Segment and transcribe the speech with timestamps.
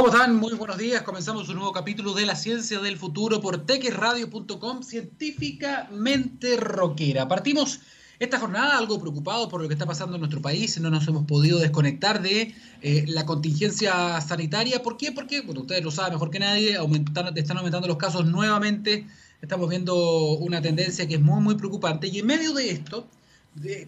[0.00, 0.36] ¿Cómo están?
[0.36, 1.02] Muy buenos días.
[1.02, 7.28] Comenzamos un nuevo capítulo de La Ciencia del Futuro por texradio.com, científicamente rockera.
[7.28, 7.80] Partimos
[8.18, 10.80] esta jornada algo preocupados por lo que está pasando en nuestro país.
[10.80, 14.82] No nos hemos podido desconectar de eh, la contingencia sanitaria.
[14.82, 15.12] ¿Por qué?
[15.12, 19.06] Porque, bueno, ustedes lo saben mejor que nadie, aumentan, están aumentando los casos nuevamente.
[19.42, 22.06] Estamos viendo una tendencia que es muy, muy preocupante.
[22.06, 23.06] Y en medio de esto,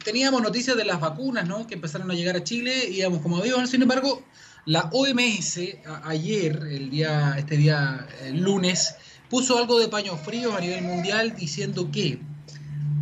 [0.05, 1.67] teníamos noticias de las vacunas, ¿no?
[1.67, 3.71] Que empezaron a llegar a Chile, íbamos como aviones.
[3.71, 4.23] Sin embargo,
[4.65, 5.59] la OMS
[6.05, 8.95] ayer, el día, este día lunes,
[9.29, 12.21] puso algo de paños fríos a nivel mundial diciendo que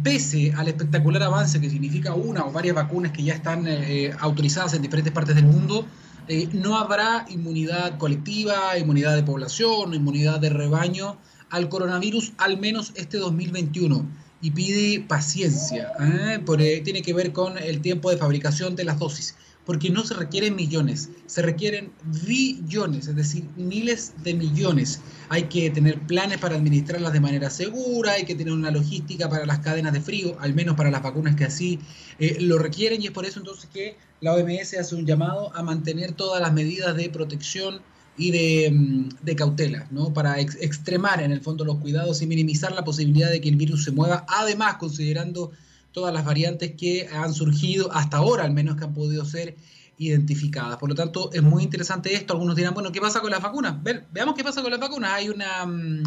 [0.02, 4.74] pese al espectacular avance que significa una o varias vacunas que ya están eh, autorizadas
[4.74, 5.84] en diferentes partes del mundo,
[6.28, 11.18] eh, no habrá inmunidad colectiva, inmunidad de población, inmunidad de rebaño
[11.50, 14.06] al coronavirus al menos este 2021
[14.40, 15.92] y pide paciencia.
[16.00, 16.40] ¿eh?
[16.46, 19.34] Porque tiene que ver con el tiempo de fabricación de las dosis
[19.70, 21.92] porque no se requieren millones, se requieren
[22.24, 25.00] billones, es decir, miles de millones.
[25.28, 29.46] Hay que tener planes para administrarlas de manera segura, hay que tener una logística para
[29.46, 31.78] las cadenas de frío, al menos para las vacunas que así
[32.18, 35.62] eh, lo requieren, y es por eso entonces que la OMS hace un llamado a
[35.62, 37.80] mantener todas las medidas de protección
[38.18, 40.12] y de, mm, cautela, ¿no?
[40.12, 43.84] Para extremar en el fondo los cuidados y minimizar la posibilidad de que el virus
[43.84, 45.52] se mueva, además considerando
[45.92, 49.56] todas las variantes que han surgido hasta ahora, al menos que han podido ser
[49.98, 50.78] identificadas.
[50.78, 52.32] Por lo tanto, es muy interesante esto.
[52.32, 53.76] Algunos dirán, bueno, ¿qué pasa con las vacunas?
[54.12, 55.12] veamos qué pasa con las vacunas.
[55.12, 56.02] Hay una mm,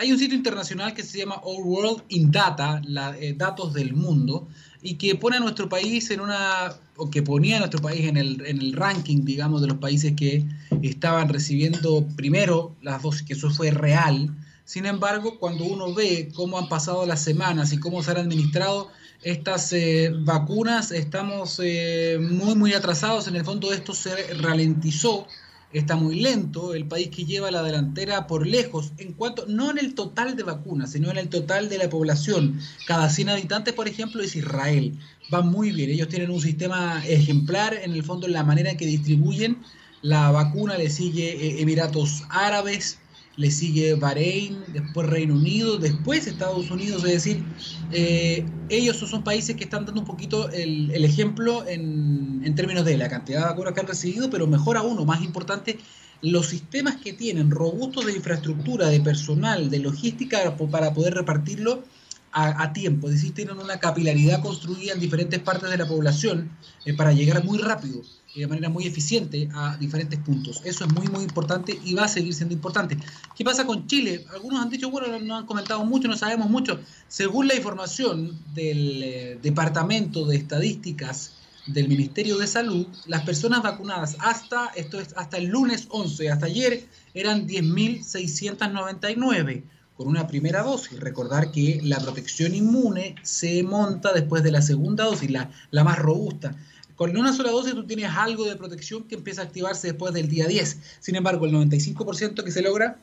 [0.00, 3.94] hay un sitio internacional que se llama All World in Data, la, eh, datos del
[3.94, 4.46] mundo,
[4.80, 8.16] y que pone a nuestro país en una, o que ponía a nuestro país en
[8.16, 10.46] el, en el ranking, digamos, de los países que
[10.82, 14.36] estaban recibiendo primero las dosis, que eso fue real.
[14.64, 18.92] Sin embargo, cuando uno ve cómo han pasado las semanas y cómo se han administrado,
[19.22, 23.26] estas eh, vacunas estamos eh, muy, muy atrasados.
[23.28, 25.26] En el fondo esto se ralentizó,
[25.72, 26.74] está muy lento.
[26.74, 30.44] El país que lleva la delantera por lejos, en cuanto, no en el total de
[30.44, 32.60] vacunas, sino en el total de la población.
[32.86, 34.98] Cada 100 habitantes, por ejemplo, es Israel.
[35.32, 35.90] Va muy bien.
[35.90, 39.58] Ellos tienen un sistema ejemplar, en el fondo, en la manera en que distribuyen.
[40.00, 42.98] La vacuna le sigue eh, Emiratos Árabes,
[43.38, 47.44] le sigue Bahrein, después Reino Unido, después Estados Unidos, es decir,
[47.92, 53.08] eh, ellos son países que están dando un poquito el, ejemplo en, términos de la
[53.08, 55.78] cantidad de vacunas que han recibido, pero mejor aún, más importante,
[56.20, 61.84] los sistemas que tienen robustos de infraestructura, de personal, de logística para poder repartirlo
[62.32, 66.50] a, tiempo, es decir, tienen una capilaridad construida en diferentes partes de la población
[66.84, 68.02] eh, para llegar muy rápido
[68.34, 70.60] de manera muy eficiente a diferentes puntos.
[70.64, 72.96] Eso es muy, muy importante y va a seguir siendo importante.
[73.34, 74.24] ¿Qué pasa con Chile?
[74.32, 76.78] Algunos han dicho, bueno, no han comentado mucho, no sabemos mucho.
[77.08, 81.32] Según la información del eh, Departamento de Estadísticas
[81.66, 86.46] del Ministerio de Salud, las personas vacunadas hasta, esto es, hasta el lunes 11, hasta
[86.46, 89.64] ayer, eran 10.699
[89.96, 91.00] con una primera dosis.
[91.00, 95.98] Recordar que la protección inmune se monta después de la segunda dosis, la, la más
[95.98, 96.54] robusta.
[96.98, 100.28] Con una sola dosis tú tienes algo de protección que empieza a activarse después del
[100.28, 100.80] día 10.
[100.98, 102.98] Sin embargo, el 95% que se logra,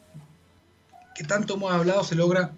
[1.16, 2.52] que tanto hemos hablado, se logra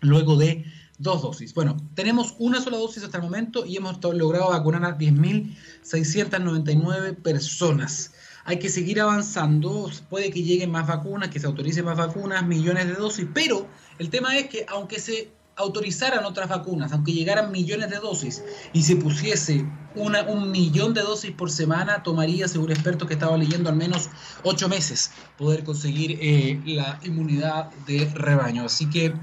[0.00, 0.64] luego de
[0.96, 1.52] dos dosis.
[1.52, 8.12] Bueno, tenemos una sola dosis hasta el momento y hemos logrado vacunar a 10.699 personas
[8.46, 12.86] hay que seguir avanzando, puede que lleguen más vacunas, que se autoricen más vacunas, millones
[12.86, 13.66] de dosis, pero
[13.98, 18.42] el tema es que aunque se autorizaran otras vacunas, aunque llegaran millones de dosis
[18.72, 23.36] y se pusiese una, un millón de dosis por semana, tomaría, según expertos que estaba
[23.36, 24.08] leyendo, al menos
[24.42, 28.64] ocho meses poder conseguir eh, la inmunidad de rebaño.
[28.64, 29.14] Así que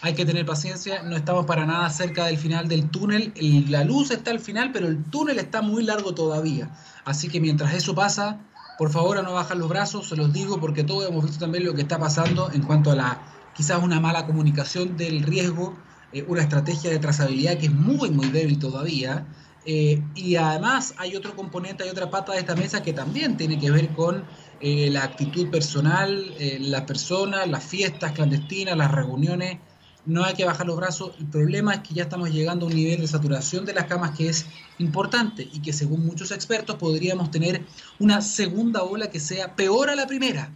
[0.00, 3.32] hay que tener paciencia, no estamos para nada cerca del final del túnel,
[3.68, 6.70] la luz está al final, pero el túnel está muy largo todavía.
[7.04, 8.40] Así que mientras eso pasa,
[8.78, 11.74] por favor, no bajar los brazos, se los digo porque todos hemos visto también lo
[11.74, 15.76] que está pasando en cuanto a la quizás una mala comunicación del riesgo,
[16.12, 19.26] eh, una estrategia de trazabilidad que es muy, muy débil todavía.
[19.66, 23.58] Eh, y además hay otro componente, hay otra pata de esta mesa que también tiene
[23.58, 24.24] que ver con
[24.60, 29.58] eh, la actitud personal, la persona, las fiestas clandestinas, las reuniones
[30.06, 31.16] no hay que bajar los brazos.
[31.18, 34.16] El problema es que ya estamos llegando a un nivel de saturación de las camas
[34.16, 34.46] que es
[34.78, 37.66] importante y que según muchos expertos podríamos tener
[37.98, 40.52] una segunda ola que sea peor a la primera.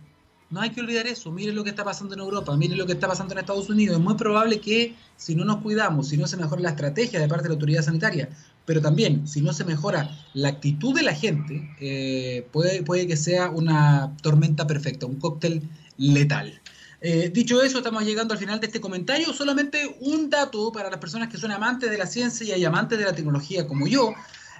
[0.53, 1.33] No hay que olvidar eso.
[1.33, 3.97] Miren lo que está pasando en Europa, miren lo que está pasando en Estados Unidos.
[3.97, 7.27] Es muy probable que si no nos cuidamos, si no se mejora la estrategia de
[7.27, 8.29] parte de la autoridad sanitaria,
[8.67, 13.49] pero también si no se mejora la actitud de la gente, eh, puede, que sea
[13.49, 15.63] una tormenta perfecta, un cóctel
[15.97, 16.61] letal.
[17.01, 19.33] Eh, dicho eso, estamos llegando al final de este comentario.
[19.33, 23.07] Solamente un dato para las personas que son amantes de la ciencia y amantes de
[23.07, 24.13] la tecnología como yo.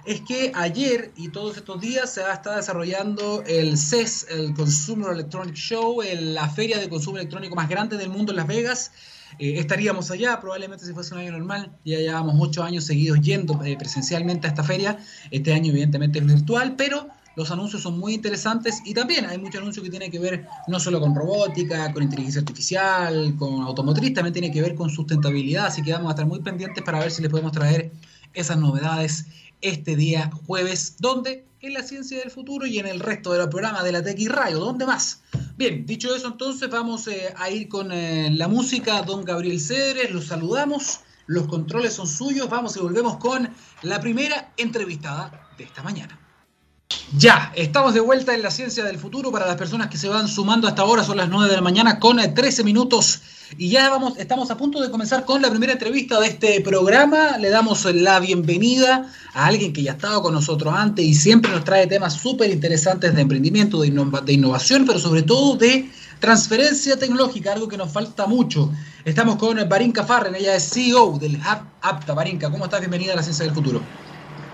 [0.05, 5.55] Es que ayer y todos estos días se estar desarrollando el CES, el Consumer Electronic
[5.55, 8.91] Show, la feria de consumo electrónico más grande del mundo en Las Vegas.
[9.39, 13.63] Eh, estaríamos allá, probablemente si fuese un año normal, ya llevamos ocho años seguidos yendo
[13.63, 14.99] eh, presencialmente a esta feria.
[15.31, 19.57] Este año evidentemente es virtual, pero los anuncios son muy interesantes y también hay mucho
[19.57, 24.33] anuncio que tiene que ver no solo con robótica, con inteligencia artificial, con automotriz, también
[24.33, 27.21] tiene que ver con sustentabilidad, así que vamos a estar muy pendientes para ver si
[27.23, 27.91] les podemos traer
[28.33, 29.25] esas novedades
[29.63, 33.47] este día jueves, donde en la ciencia del futuro y en el resto de los
[33.47, 35.21] programas de la Tech y Rayo, ¿dónde más?
[35.57, 40.11] Bien, dicho eso entonces vamos eh, a ir con eh, la música, don Gabriel Cedres,
[40.11, 43.49] los saludamos, los controles son suyos, vamos y volvemos con
[43.81, 46.19] la primera entrevistada de esta mañana.
[47.17, 49.31] Ya, estamos de vuelta en la ciencia del futuro.
[49.31, 51.99] Para las personas que se van sumando hasta ahora, son las 9 de la mañana
[51.99, 53.21] con 13 eh, minutos.
[53.57, 57.37] Y ya vamos, estamos a punto de comenzar con la primera entrevista de este programa.
[57.37, 61.51] Le damos la bienvenida a alguien que ya ha estado con nosotros antes y siempre
[61.51, 63.87] nos trae temas súper interesantes de emprendimiento, de,
[64.33, 65.89] innovación, pero sobre todo de
[66.19, 68.71] transferencia tecnológica, algo que nos falta mucho.
[69.05, 72.13] Estamos con Barinka Farren, ella es CEO del Hub Apta.
[72.13, 72.79] Barinka, ¿cómo estás?
[72.79, 73.81] Bienvenida a la ciencia del futuro.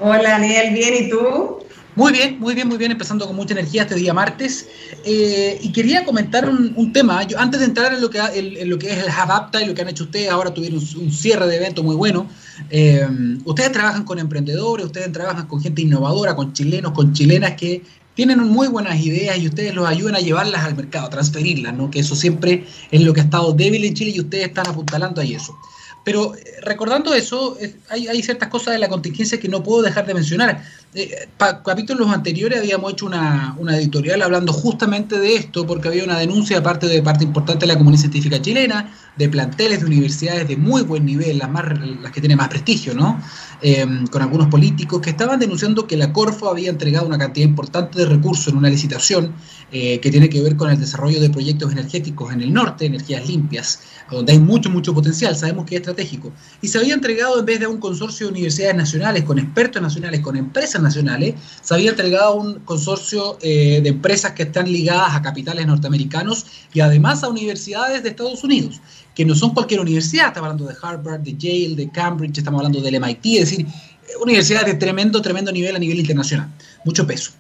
[0.01, 1.59] Hola, Daniel, bien, ¿y tú?
[1.95, 4.67] Muy bien, muy bien, muy bien, empezando con mucha energía este día martes.
[5.03, 8.77] Eh, y quería comentar un, tema, Yo, antes de entrar en lo, que, en, lo
[8.77, 11.57] que es el Hub y lo que han hecho ustedes, ahora tuvieron un, cierre de
[11.57, 12.27] evento muy bueno.
[12.69, 13.07] Eh,
[13.43, 17.81] ustedes trabajan con emprendedores, ustedes trabajan con gente innovadora, con chilenos, con chilenas que
[18.13, 21.89] tienen muy buenas ideas y ustedes los ayudan a llevarlas al mercado, a transferirlas, ¿no?
[21.89, 25.21] Que eso siempre es lo que ha estado débil en Chile y ustedes están apuntalando
[25.21, 25.57] ahí eso.
[26.03, 27.57] Pero eh, recordando eso,
[27.89, 30.63] hay, ciertas cosas de la contingencia que no puedo dejar de mencionar.
[30.93, 36.17] Eh, capítulos anteriores habíamos hecho una, una, editorial hablando justamente de esto, porque había una
[36.17, 40.47] denuncia de parte de parte importante de la comunidad científica chilena, de planteles de universidades
[40.47, 41.65] de muy buen nivel, las, más,
[42.01, 43.21] las que tienen más prestigio, ¿no?
[43.61, 47.99] Em, con algunos políticos que estaban denunciando que la Corfo había entregado una cantidad importante
[47.99, 49.33] de recursos en una licitación
[49.71, 53.27] eh, que tiene que ver con el desarrollo de proyectos energéticos en el norte, energías
[53.27, 53.79] limpias,
[54.09, 56.31] donde hay mucho, mucho potencial, sabemos que es estratégico.
[56.61, 60.21] Y se había entregado en vez de un consorcio de universidades nacionales, con expertos nacionales,
[60.21, 65.21] con empresas nacionales, se había entregado un consorcio eh, de empresas que están ligadas a
[65.21, 68.81] capitales norteamericanos y además a universidades de Estados Unidos
[69.19, 72.79] que no son cualquier universidad, estamos hablando de Harvard, de Yale, de Cambridge, estamos hablando
[72.79, 73.67] del MIT, es decir,
[74.21, 76.49] universidades de tremendo, tremendo nivel a nivel internacional,
[76.85, 77.31] mucho peso.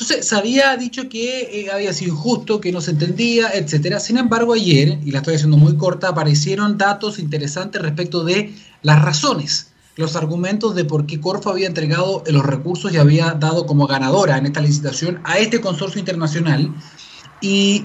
[0.00, 3.98] Entonces, se había dicho que eh, había sido injusto, que no se entendía, etcétera.
[3.98, 9.02] Sin embargo, ayer, y la estoy haciendo muy corta, aparecieron datos interesantes respecto de las
[9.02, 13.88] razones, los argumentos de por qué Corfo había entregado los recursos y había dado como
[13.88, 16.72] ganadora en esta licitación a este consorcio internacional.
[17.40, 17.84] Y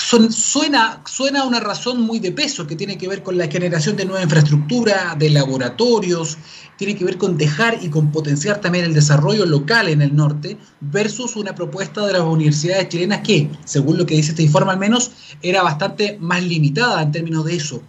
[0.00, 4.06] suena, suena una razón muy de peso que tiene que ver con la generación de
[4.06, 6.38] nueva infraestructura, de laboratorios,
[6.76, 10.56] tiene que ver con dejar y con potenciar también el desarrollo local en el norte,
[10.80, 14.78] versus una propuesta de las universidades chilenas que, según lo que dice este informe al
[14.78, 15.12] menos,
[15.42, 17.82] era bastante más limitada en términos de eso.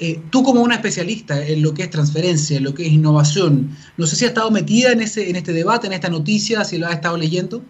[0.00, 3.76] Eh, tú como una especialista en lo que es transferencia, en lo que es innovación,
[3.96, 6.78] no sé si has estado metida en, ese, en este debate, en esta noticia, si
[6.78, 7.64] lo has estado leyendo.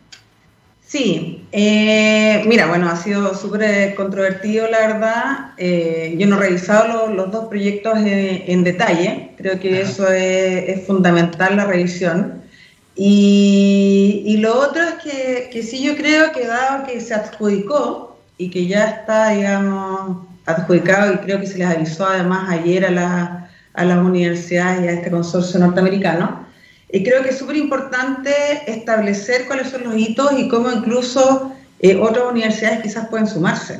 [0.88, 5.50] Sí, eh, mira, bueno, ha sido súper controvertido, la verdad.
[5.58, 11.56] Eh, yo no he revisado los dos proyectos en, detalle, creo que eso es, fundamental,
[11.56, 12.42] la revisión.
[12.96, 18.50] Y, lo otro es que, que, sí yo creo que dado que se adjudicó y
[18.50, 23.84] que ya está, digamos, adjudicado y creo que se les avisó además ayer a, a
[23.84, 26.47] las universidades y a este consorcio norteamericano,
[26.90, 28.30] y creo que es súper importante
[28.66, 33.78] establecer cuáles son los hitos y cómo incluso eh, otras universidades quizás pueden sumarse.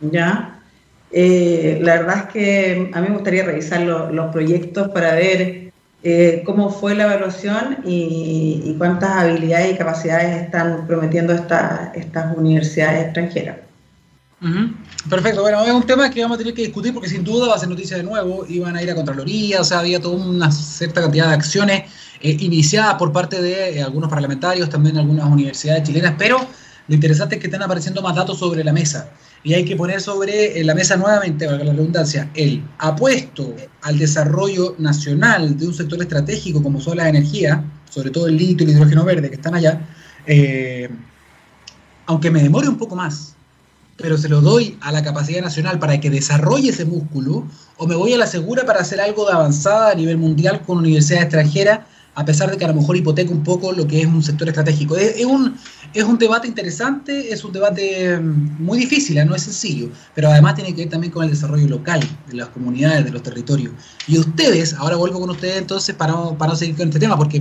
[0.00, 0.60] ¿ya?
[1.12, 5.72] Eh, la verdad es que a mí me gustaría revisar los proyectos para ver
[6.02, 13.56] eh, cómo fue la evaluación y, cuántas habilidades y capacidades están prometiendo estas universidades extranjeras.
[15.10, 17.54] Perfecto, bueno, es un tema que vamos a tener que discutir porque sin duda va
[17.56, 20.50] a ser noticia de nuevo, iban a ir a Contraloría, o sea, había toda una
[20.52, 21.84] cierta cantidad de acciones
[22.20, 26.38] eh, iniciadas por parte de eh, algunos parlamentarios, también algunas universidades chilenas, pero
[26.88, 29.10] lo interesante es que están apareciendo más datos sobre la mesa.
[29.44, 33.98] Y hay que poner sobre eh, la mesa nuevamente, valga la redundancia, el apuesto al
[33.98, 38.70] desarrollo nacional de un sector estratégico como son las energías, sobre todo el litio y
[38.70, 39.86] el hidrógeno verde que están allá,
[42.06, 43.34] aunque me demore un poco más,
[43.98, 47.46] pero se lo doy a la capacidad nacional para que desarrolle ese músculo,
[47.76, 50.78] o me voy a la segura para hacer algo de avanzada a nivel mundial con
[50.78, 51.80] universidades extranjeras,
[52.18, 54.48] a pesar de que a lo mejor hipoteca un poco lo que es un sector
[54.48, 54.96] estratégico.
[54.96, 55.56] Es, un,
[55.94, 59.24] es un debate interesante, es un debate mm, muy difícil, ¿eh?
[59.24, 62.48] no es sencillo, pero además tiene que ver también con el desarrollo local, de las
[62.48, 63.72] comunidades, de los territorios.
[64.08, 67.40] Y ustedes, ahora vuelvo con ustedes entonces para, para seguir con este tema, porque...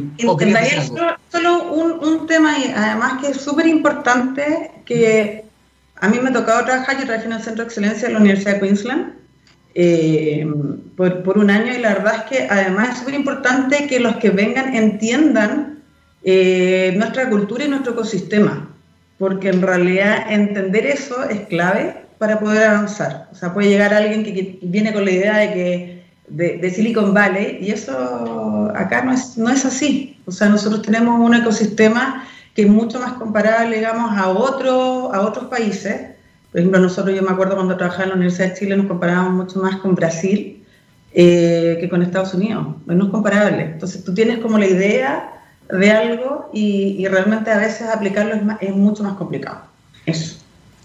[0.85, 5.43] Solo, solo un, un tema, además que es súper importante, que
[5.95, 8.19] a mí me ha tocado trabajar, yo trabajé en el Centro de Excelencia de la
[8.19, 9.13] Universidad de Queensland,
[9.73, 10.47] eh,
[10.97, 14.17] por, por, un año y la verdad es que además es súper importante que los
[14.17, 15.77] que vengan entiendan
[16.23, 18.67] eh, nuestra cultura y nuestro ecosistema,
[19.19, 23.29] porque en realidad entender eso es clave para poder avanzar.
[23.31, 27.59] O sea, puede llegar alguien que, viene con la idea de que de, Silicon Valley
[27.61, 30.19] y eso acá no es, no es así.
[30.25, 35.21] O sea, nosotros tenemos un ecosistema que es mucho más comparable, digamos, a, otro, a
[35.21, 36.17] otros países
[36.51, 39.33] por ejemplo, nosotros, yo me acuerdo cuando trabajaba en la Universidad de Chile, nos comparábamos
[39.33, 40.56] mucho más con Brasil
[41.13, 42.67] eh, que con Estados Unidos.
[42.85, 43.63] No es comparable.
[43.63, 45.33] Entonces, tú tienes como la idea
[45.69, 49.61] de algo y, realmente a veces aplicarlo es, es mucho más complicado.
[50.05, 50.37] Eso.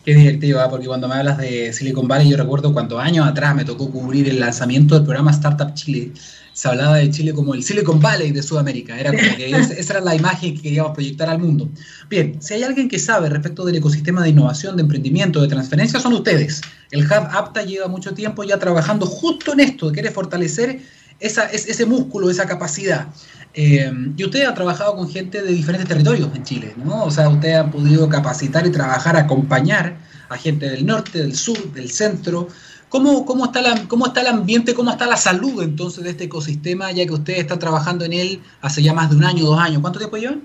[0.05, 0.67] Qué divertido, ¿eh?
[0.69, 4.29] porque cuando me hablas de Silicon Valley, yo recuerdo cuántos años atrás me tocó cubrir
[4.29, 6.11] el lanzamiento del programa Startup Chile
[6.53, 8.99] se hablaba de Chile como el Silicon Valley de Sudamérica.
[8.99, 11.69] Era esa era la imagen que queríamos proyectar al mundo.
[12.09, 16.01] Bien, si hay alguien que sabe respecto del ecosistema de innovación, de emprendimiento, de transferencia,
[16.01, 16.61] son ustedes.
[16.91, 20.81] El Hub APTA lleva mucho tiempo ya trabajando justo en esto, quiere fortalecer
[21.21, 23.09] esa, ese músculo, esa capacidad.
[23.55, 27.05] Eh, y usted ha trabajado con gente de diferentes territorios en Chile, ¿no?
[27.05, 29.97] O sea, usted ha podido capacitar y trabajar, acompañar
[30.31, 32.49] a gente del norte, del sur, del centro,
[32.93, 36.25] ¿Cómo, cómo, está la, ¿Cómo está el ambiente, cómo está la salud entonces de este
[36.25, 39.59] ecosistema, ya que ustedes están trabajando en él hace ya más de un año, dos
[39.59, 39.81] años?
[39.81, 40.43] ¿Cuánto tiempo llevan?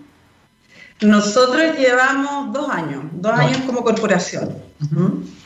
[1.02, 4.56] Nosotros llevamos dos años, dos años como corporación.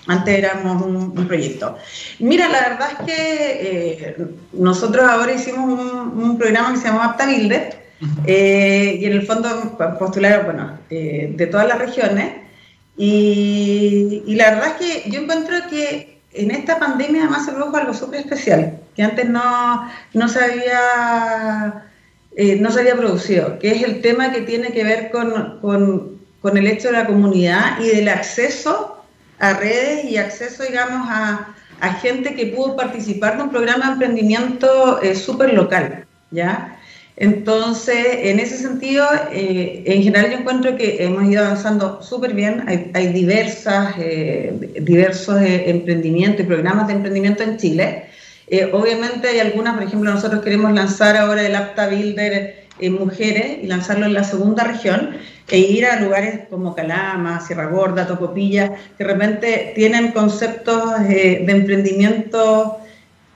[0.05, 1.75] Antes éramos un, proyecto.
[2.19, 4.17] Mira, la verdad es que eh,
[4.53, 5.79] nosotros ahora hicimos
[6.13, 7.83] un, programa que se llama Apta Builder
[8.27, 12.33] eh, y en el fondo postularon, bueno, eh, de todas las regiones.
[12.95, 17.77] Y, y, la verdad es que yo encuentro que en esta pandemia además se produjo
[17.77, 21.85] algo súper especial, que antes no, no, se había,
[22.35, 26.57] eh, no se producido, que es el tema que tiene que ver con, con, con,
[26.57, 29.03] el hecho de la comunidad y del acceso
[29.39, 33.91] a redes y acceso, digamos, a, a gente que pudo participar de un programa de
[33.93, 36.77] emprendimiento eh, súper local, ¿ya?
[37.17, 42.63] Entonces, en ese sentido, eh, en general yo encuentro que hemos ido avanzando súper bien.
[42.93, 48.05] Hay, diversas, eh, diversos eh, emprendimientos y programas de emprendimiento en Chile.
[48.73, 53.67] obviamente hay algunas, por ejemplo, nosotros queremos lanzar ahora el Apta Builder en mujeres y
[53.67, 55.11] lanzarlo en la segunda región
[55.47, 61.45] e ir a lugares como Calama, Sierra Gorda, Tocopilla, que de repente tienen conceptos de
[61.47, 62.80] emprendimiento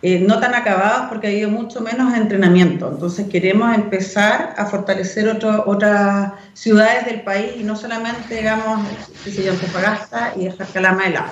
[0.02, 2.92] eh, no tan acabados porque ha habido mucho menos entrenamiento.
[2.92, 5.28] Entonces queremos empezar a fortalecer
[5.66, 8.88] otras ciudades del país y no solamente, digamos,
[9.24, 11.32] qué sé yo, Antofagasta y dejar Calama de lado.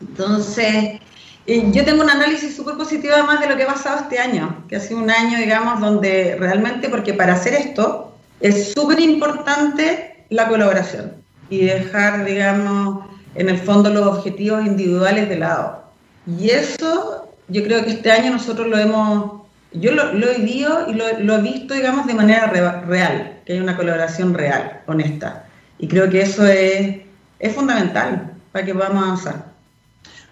[0.00, 1.00] Entonces,
[1.46, 4.64] eh, yo tengo un análisis súper positivo además de lo que ha pasado este año,
[4.68, 10.26] que ha sido un año, digamos, donde realmente, porque para hacer esto es súper importante
[10.28, 11.14] la colaboración
[11.50, 13.04] y dejar, digamos,
[13.34, 15.82] en el fondo los objetivos individuales de lado.
[16.26, 19.42] Y eso yo creo que este año nosotros lo hemos,
[19.72, 22.46] yo lo, he vivido y lo, he visto, digamos, de manera
[22.86, 25.46] real, que hay una colaboración real, honesta.
[25.78, 27.02] Y creo que eso es,
[27.38, 29.52] es fundamental para que podamos avanzar.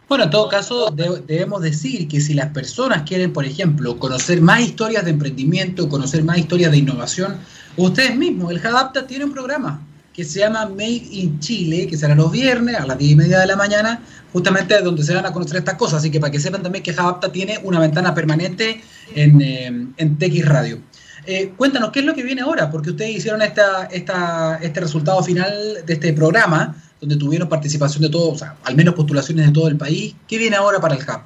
[0.09, 4.61] Bueno, en todo caso, debemos decir que si las personas quieren, por ejemplo, conocer más
[4.61, 7.39] historias de emprendimiento, conocer más historias de innovación,
[7.77, 9.81] ustedes mismos, el Hadapta tiene un programa
[10.13, 13.39] que se llama Made in Chile, que será los viernes a las 10 y media
[13.41, 14.03] de la mañana,
[14.33, 16.01] justamente donde se van a conocer estas cosas.
[16.01, 18.81] Así que para que sepan también que Javapta tiene una ventana permanente
[19.15, 20.81] en, eh, en TX Radio.
[21.27, 22.71] Eh, cuéntanos, ¿qué es lo que viene ahora?
[22.71, 28.09] Porque ustedes hicieron esta, esta, este resultado final de este programa, donde tuvieron participación de
[28.09, 30.15] todos, o sea, al menos postulaciones de todo el país.
[30.27, 31.21] ¿Qué viene ahora para el Hub?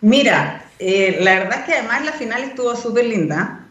[0.00, 3.66] Mira, eh, la verdad es que además la final estuvo súper linda.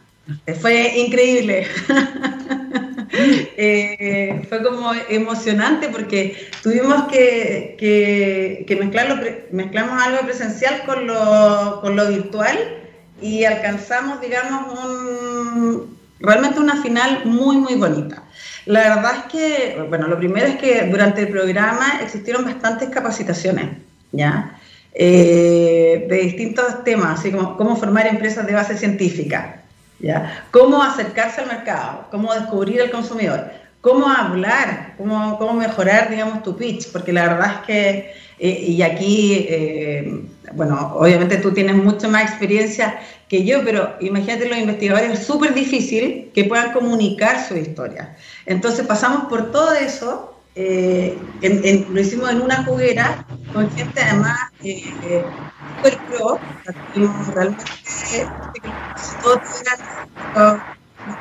[0.61, 1.67] Fue increíble.
[3.63, 11.95] Eh, fue como emocionante porque tuvimos que, que, mezclarlo, mezclamos algo presencial con lo, con
[11.95, 12.57] lo virtual
[13.21, 15.87] y alcanzamos, digamos,
[16.19, 18.23] realmente una final muy, muy bonita.
[18.65, 23.69] La verdad es que, bueno, lo primero es que durante el programa existieron bastantes capacitaciones,
[24.11, 24.57] ¿ya?
[24.93, 29.60] Eh, de distintos temas, así como cómo formar empresas de base científica,
[30.01, 30.45] ¿ya?
[30.51, 36.55] Cómo acercarse al mercado, cómo descubrir al consumidor, cómo hablar, cómo, cómo mejorar, digamos, tu
[36.55, 42.07] pitch, porque la verdad es que, eh, y aquí, eh, bueno, obviamente tú tienes mucha
[42.07, 47.55] más experiencia que yo, pero imagínate los investigadores, es súper difícil que puedan comunicar su
[47.55, 48.15] historia.
[48.45, 51.17] Entonces pasamos por todo eso, eh,
[51.89, 56.39] lo hicimos en una juguera con gente además súper pro,
[57.33, 57.63] realmente
[59.23, 59.39] todos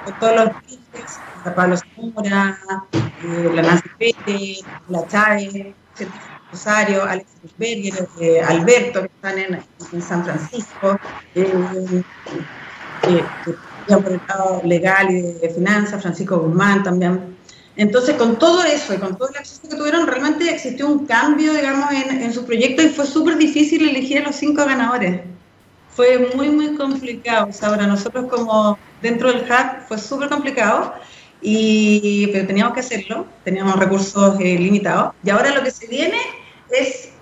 [0.05, 2.59] con todos los Pablo Zamora,
[2.93, 4.59] eh, la Nancy Pérez,
[4.89, 5.75] la Chávez,
[6.51, 10.99] Rosario, Alex Berger, eh, Alberto, que están en, en San Francisco,
[11.35, 12.03] eh,
[13.05, 13.25] eh,
[13.87, 17.37] por el lado legal y de finanzas, Francisco Guzmán también.
[17.81, 21.55] Entonces, con todo eso y con todo el acceso que tuvieron, realmente existió un cambio,
[21.55, 25.23] digamos, en, en su proyecto y fue súper difícil elegir a los cinco ganadores.
[25.89, 27.49] Fue muy, muy complicado.
[27.49, 30.93] O sea, para nosotros como dentro del hack fue súper complicado
[31.41, 35.15] y, pero teníamos que hacerlo, teníamos recursos eh, limitados.
[35.25, 36.19] Y ahora lo que se viene
[36.71, 37.13] es,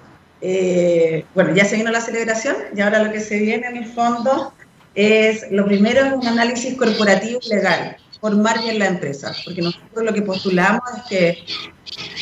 [0.40, 3.86] eh, bueno, ya se vino la celebración y ahora lo que se viene en el
[3.86, 4.52] fondo
[4.96, 10.12] es, lo primero es un análisis corporativo legal, formar bien la empresa, porque nosotros lo
[10.12, 11.44] que postulamos es que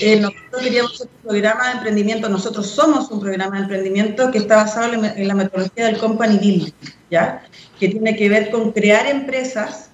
[0.01, 4.57] eh, nosotros queríamos un programa de emprendimiento, nosotros somos un programa de emprendimiento que está
[4.57, 6.73] basado en la metodología del company building,
[7.11, 7.43] ¿ya?
[7.79, 9.91] que tiene que ver con crear empresas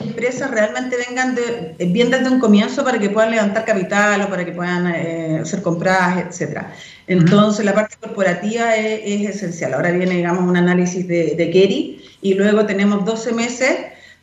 [0.00, 4.44] empresas realmente vengan de, bien desde un comienzo para que puedan levantar capital o para
[4.44, 6.72] que puedan eh, ser compradas, etcétera.
[7.06, 9.74] Entonces, la parte corporativa es, esencial.
[9.74, 13.76] Ahora viene, digamos, un análisis de, de Kerry y luego tenemos 12 meses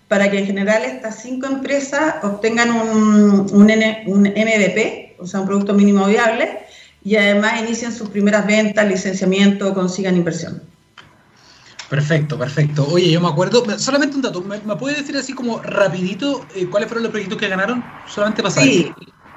[0.08, 3.72] para que en general estas cinco empresas obtengan un, un,
[4.08, 6.60] un MVP, o sea, un producto mínimo viable,
[7.04, 10.62] y además inicien sus primeras ventas, licenciamiento, consigan inversión.
[11.90, 12.88] Perfecto, perfecto.
[12.90, 16.90] Oye, yo me acuerdo, solamente un dato, ¿me, puede decir así como rapidito eh, cuáles
[16.90, 17.84] fueron los proyectos que ganaron?
[18.08, 18.92] Solamente para Sí,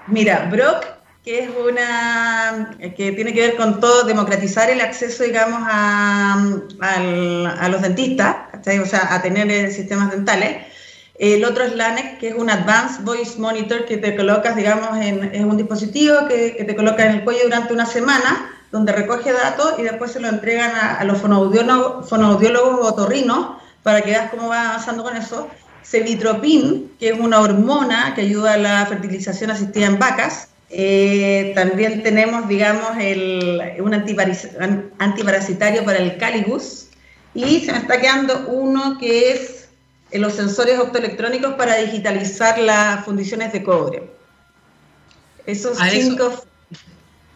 [0.06, 0.87] mira, Brock,
[1.28, 6.42] que es una, que tiene que ver con todo, democratizar el acceso, digamos, a,
[6.80, 10.64] a los dentistas, o sea, a tener eh, sistemas dentales.
[11.18, 15.35] El otro es LANEC, que es un Advanced Voice Monitor que te colocas, digamos, en,
[15.35, 19.30] en un dispositivo que, que te coloca en el cuello durante una semana donde recoge
[19.30, 24.49] datos y después se lo entregan a, los fonoaudiólogos, fonoaudiólogos otorrinos para que veas cómo
[24.49, 25.47] va avanzando con eso.
[25.85, 30.49] Cevitropin, que es una hormona que ayuda a la fertilización asistida en vacas.
[30.70, 36.88] Eh, también tenemos, digamos, el, un antiparasitario para el caligus.
[37.34, 39.69] Y se me está quedando uno que es
[40.12, 44.10] los sensores optoelectrónicos para digitalizar las fundiciones de cobre.
[45.47, 46.45] Esos cinco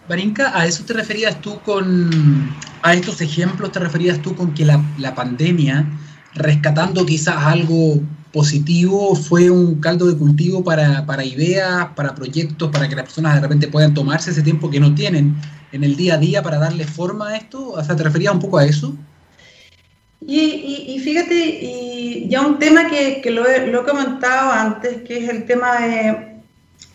[0.09, 4.65] Barinka, ¿a eso te referías tú con, a estos ejemplos te referías tú con que
[4.65, 5.87] la, la pandemia,
[6.35, 8.01] rescatando quizás algo
[8.33, 13.35] positivo, fue un caldo de cultivo para, para, ideas, para proyectos, para que las personas
[13.35, 15.37] de repente puedan tomarse ese tiempo que no tienen
[15.73, 17.71] en el día a día para darle forma a esto?
[17.71, 18.95] O sea, ¿te referías un poco a eso?
[20.27, 25.47] Y, fíjate, ya un tema que, que lo, he, he, comentado antes, que es el
[25.47, 26.37] tema de,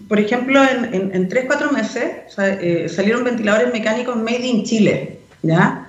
[0.07, 2.03] por ejemplo, en, en, 3-4 meses
[2.37, 5.86] eh, salieron ventiladores mecánicos made in Chile, ¿ya?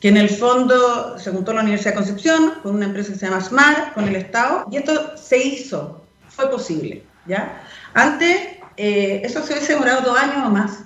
[0.00, 3.26] Que en el fondo se juntó la Universidad de Concepción con una empresa que se
[3.26, 7.62] llama SMART, con el Estado, y esto se hizo, fue posible, ¿ya?
[7.94, 8.36] Antes,
[8.76, 10.80] eh, eso se hubiese demorado dos años o más.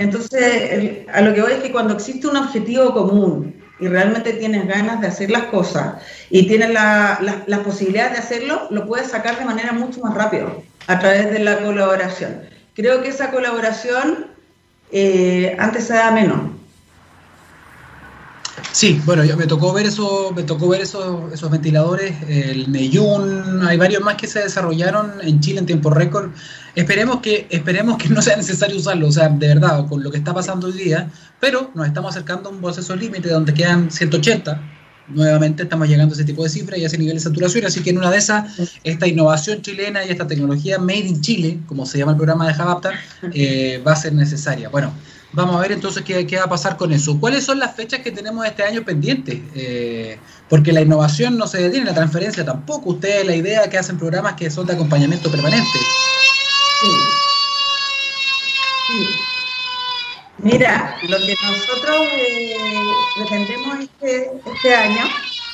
[0.00, 4.66] Entonces, a lo que voy es que cuando existe un objetivo común y realmente tienes
[4.66, 9.08] ganas de hacer las cosas y tienes la, la, la posibilidad de hacerlo, lo puedes
[9.08, 10.48] sacar de manera mucho más rápida
[10.88, 12.40] a través de la colaboración.
[12.74, 14.26] Creo que esa colaboración
[14.90, 16.55] eh, antes se da menos.
[18.76, 23.66] Sí, bueno, yo me tocó ver eso, me tocó ver esos, esos ventiladores, el Neyun,
[23.66, 26.32] hay varios más que se desarrollaron en Chile en tiempo récord.
[26.74, 30.18] Esperemos que, esperemos que no sea necesario usarlo, o sea, de verdad, con lo que
[30.18, 31.10] está pasando hoy día,
[31.40, 34.60] pero nos estamos acercando a un proceso límite donde quedan 180
[35.08, 37.80] nuevamente estamos llegando a ese tipo de cifras y a ese nivel de saturación, así
[37.80, 41.86] que en una de esas, esta innovación chilena y esta tecnología Made in Chile, como
[41.86, 42.90] se llama el programa de Javapta,
[43.32, 44.68] eh, va a ser necesaria.
[44.68, 44.92] Bueno,
[45.36, 47.20] vamos a ver entonces qué, qué, va a pasar con eso.
[47.20, 49.38] ¿Cuáles son las fechas que tenemos este año pendientes?
[49.54, 50.18] Eh,
[50.48, 52.90] porque la innovación no se detiene, la transferencia tampoco.
[52.90, 55.78] Ustedes la idea que hacen programas que son de acompañamiento permanente.
[58.88, 58.96] Sí.
[60.38, 62.56] Mira, lo que nosotros eh,
[63.16, 65.04] pretendemos este, este, año,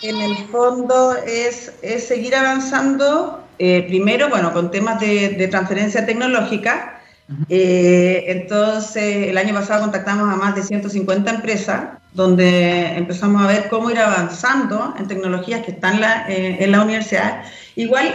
[0.02, 7.01] en el fondo, es, es seguir avanzando, eh, primero, bueno, con temas de transferencia tecnológica.
[7.48, 13.68] Eh, entonces, el año pasado contactamos a más de 150 empresas, donde empezamos a ver
[13.68, 17.42] cómo ir avanzando en tecnologías que están en la universidad.
[17.76, 18.14] Igual,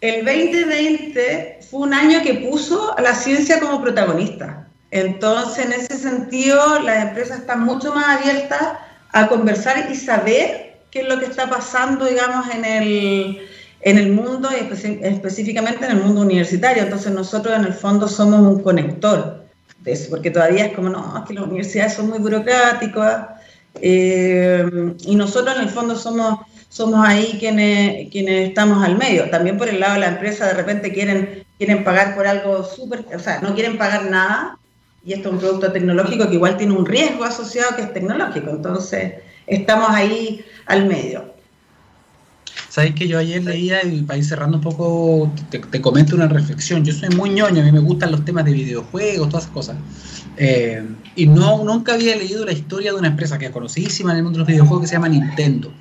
[0.00, 4.66] el 2020 fue un año que puso a la ciencia como protagonista.
[4.90, 8.60] Entonces, en ese sentido, las empresas están mucho más abiertas
[9.12, 13.48] a conversar y saber qué es lo que está pasando, digamos, en el,
[13.82, 16.82] en el mundo y específicamente en el mundo universitario.
[16.82, 19.44] Entonces, nosotros en el fondo somos un conector
[19.80, 23.28] de eso, porque todavía es como, no, es que las universidades son muy burocráticas.
[23.80, 26.40] Eh, y nosotros en el fondo somos
[26.70, 29.28] somos ahí quienes, quienes estamos al medio.
[29.28, 33.04] También por el lado de la empresa de repente quieren, quieren pagar por algo súper,
[33.14, 34.56] o sea, no quieren pagar nada
[35.04, 38.50] y esto es un producto tecnológico que igual tiene un riesgo asociado que es tecnológico.
[38.50, 39.14] Entonces,
[39.46, 41.34] estamos ahí al medio.
[42.70, 46.84] Sabéis que yo ayer leía, y para ir cerrando un poco, te, comento una reflexión.
[46.84, 49.76] Yo soy muy ñoño, a mí me gustan los temas de videojuegos, todas esas cosas.
[50.36, 50.80] Eh,
[51.16, 54.22] y no, nunca había leído la historia de una empresa que es conocidísima en el
[54.22, 55.72] mundo de los videojuegos que se llama Nintendo.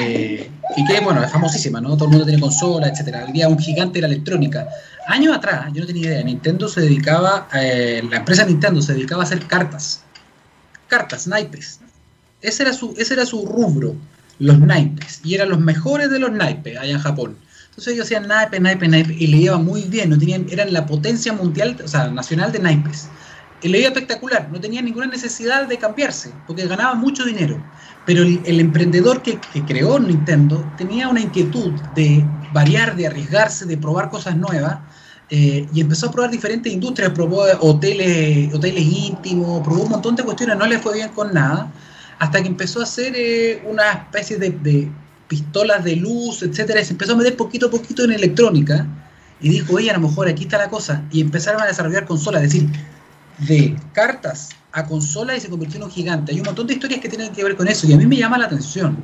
[0.00, 1.90] Eh, y que, bueno, es famosísima, ¿no?
[1.94, 3.24] Todo el mundo tiene consola, etcétera.
[3.26, 4.66] Hoy día un gigante de la electrónica.
[5.08, 9.24] Años atrás, yo no tenía idea, Nintendo se dedicaba, eh, la empresa Nintendo se dedicaba
[9.24, 10.04] a hacer cartas.
[10.86, 11.80] Cartas, naipes.
[12.40, 13.94] Ese era su, ese era su rubro,
[14.38, 15.20] los naipes.
[15.24, 17.36] Y eran los mejores de los naipes allá en Japón.
[17.70, 20.10] Entonces ellos hacían naipes, naipes, naipes, y le iba muy bien.
[20.10, 23.08] No tenían, eran la potencia mundial, o sea, nacional de naipes.
[23.62, 27.62] Y le iba espectacular, no tenían ninguna necesidad de cambiarse, porque ganaban mucho dinero.
[28.06, 34.10] Pero el, emprendedor que, creó Nintendo tenía una inquietud de variar, de arriesgarse, de probar
[34.10, 34.78] cosas nuevas.
[35.30, 40.22] Eh, y empezó a probar diferentes industrias, probó hoteles, hoteles íntimos, probó un montón de
[40.22, 41.70] cuestiones, no le fue bien con nada,
[42.18, 44.90] hasta que empezó a hacer eh, una especie de,
[45.28, 48.86] pistolas de luz, etcétera, y se empezó a meter poquito a poquito en electrónica,
[49.40, 52.42] y dijo, oye, a lo mejor aquí está la cosa, y empezaron a desarrollar consolas,
[52.42, 52.68] es decir,
[53.46, 56.32] de cartas a consola y se convirtió en un gigante.
[56.32, 58.16] Hay un montón de historias que tienen que ver con eso y a mí me
[58.16, 58.96] llama la atención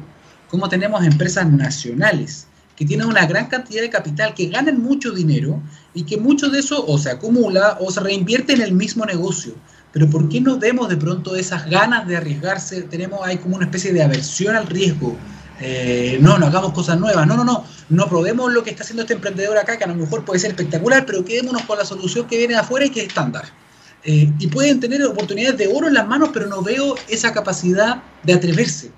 [0.51, 2.47] cómo tenemos empresas nacionales
[2.77, 5.63] que tienen una gran cantidad de capital, que ganan mucho dinero
[5.95, 9.55] y que mucho de eso o se acumula o se reinvierte en el mismo negocio.
[9.95, 12.83] Pero ¿por qué no vemos de pronto esas ganas de arriesgarse?
[12.83, 15.17] Tenemos ahí como una especie de aversión al riesgo.
[15.61, 17.25] Eh, no, no hagamos cosas nuevas.
[17.29, 17.65] No, no, no.
[17.91, 20.51] No probemos lo que está haciendo este emprendedor acá, que a lo mejor puede ser
[20.51, 23.45] espectacular, pero quedémonos con la solución que viene de afuera y que es estándar.
[24.03, 28.03] Eh, y pueden tener oportunidades de oro en las manos, pero no veo esa capacidad
[28.25, 28.91] de atreverse.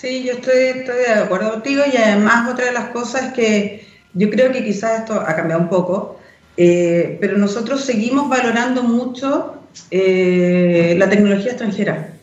[0.00, 4.30] Sí, yo estoy, estoy de acuerdo contigo y además otra de las cosas que yo
[4.30, 6.17] creo que quizás esto ha cambiado un poco,
[6.60, 9.54] eh, pero nosotros seguimos valorando mucho
[9.92, 12.14] eh, la tecnología extranjera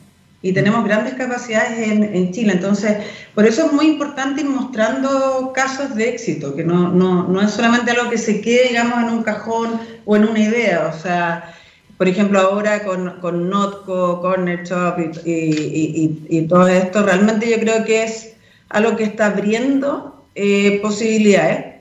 [0.42, 2.52] y tenemos grandes capacidades en, Chile.
[2.54, 2.98] Entonces,
[3.34, 7.52] por eso es muy importante ir mostrando casos de éxito, que no, no, no, es
[7.52, 10.92] solamente algo que se quede, digamos, en un cajón o en una idea.
[10.94, 11.56] O sea,
[11.98, 17.58] por ejemplo, ahora con, con Notco, Corner Shop y, y, y, todo esto, realmente yo
[17.58, 18.36] creo que es
[18.68, 21.75] algo que está abriendo eh, posibilidades.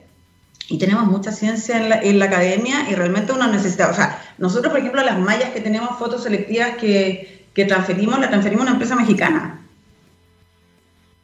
[0.67, 3.91] Y tenemos mucha ciencia en la, en la academia y realmente una necesidad.
[3.91, 8.29] O sea, nosotros, por ejemplo, las mallas que tenemos fotos selectivas que que transferimos, la
[8.29, 9.61] transferimos a una empresa mexicana.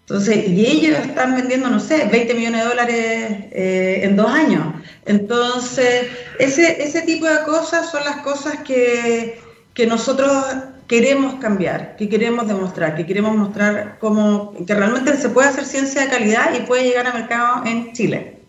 [0.07, 2.97] Entonces, y ellos están vendiendo, no sé, 20 millones de dólares
[3.51, 4.63] eh, en dos años.
[5.05, 6.07] Entonces,
[6.39, 9.39] ese, ese tipo de cosas son las cosas que,
[9.73, 10.31] que nosotros
[10.87, 16.01] queremos cambiar, que queremos demostrar, que queremos mostrar cómo, que realmente se puede hacer ciencia
[16.01, 18.40] de calidad y puede llegar al mercado en Chile.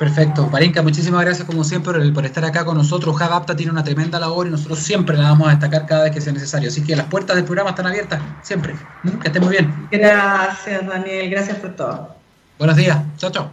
[0.00, 0.46] Perfecto.
[0.46, 3.20] Marinka, muchísimas gracias como siempre por estar acá con nosotros.
[3.20, 6.22] Adapta tiene una tremenda labor y nosotros siempre la vamos a destacar cada vez que
[6.22, 6.70] sea necesario.
[6.70, 8.74] Así que las puertas del programa están abiertas, siempre.
[9.02, 9.18] ¿Mm?
[9.18, 9.88] Que esté muy bien.
[9.90, 11.28] Gracias, Daniel.
[11.28, 12.16] Gracias por todo.
[12.58, 12.98] Buenos días.
[13.18, 13.50] Chao, chao.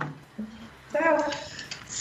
[0.93, 1.17] Chao.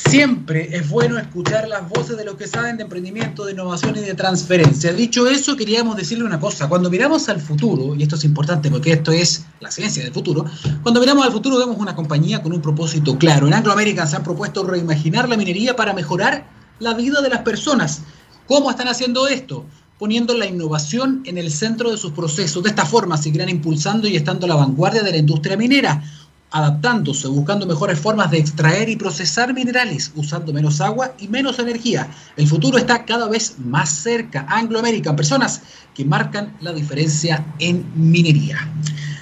[0.05, 4.01] Siempre es bueno escuchar las voces de los que saben de emprendimiento, de innovación y
[4.01, 4.93] de transferencia.
[4.93, 6.69] Dicho eso, queríamos decirle una cosa.
[6.69, 10.45] Cuando miramos al futuro, y esto es importante porque esto es la ciencia del futuro,
[10.83, 13.47] cuando miramos al futuro vemos una compañía con un propósito claro.
[13.47, 16.47] En Anglo American se han propuesto reimaginar la minería para mejorar
[16.79, 18.03] la vida de las personas.
[18.47, 19.65] ¿Cómo están haciendo esto?
[19.99, 22.63] poniendo la innovación en el centro de sus procesos.
[22.63, 26.03] De esta forma seguirán impulsando y estando a la vanguardia de la industria minera
[26.51, 32.09] adaptándose, buscando mejores formas de extraer y procesar minerales, usando menos agua y menos energía.
[32.37, 34.47] El futuro está cada vez más cerca.
[34.49, 35.63] Anglo American, personas
[35.95, 38.59] que marcan la diferencia en minería.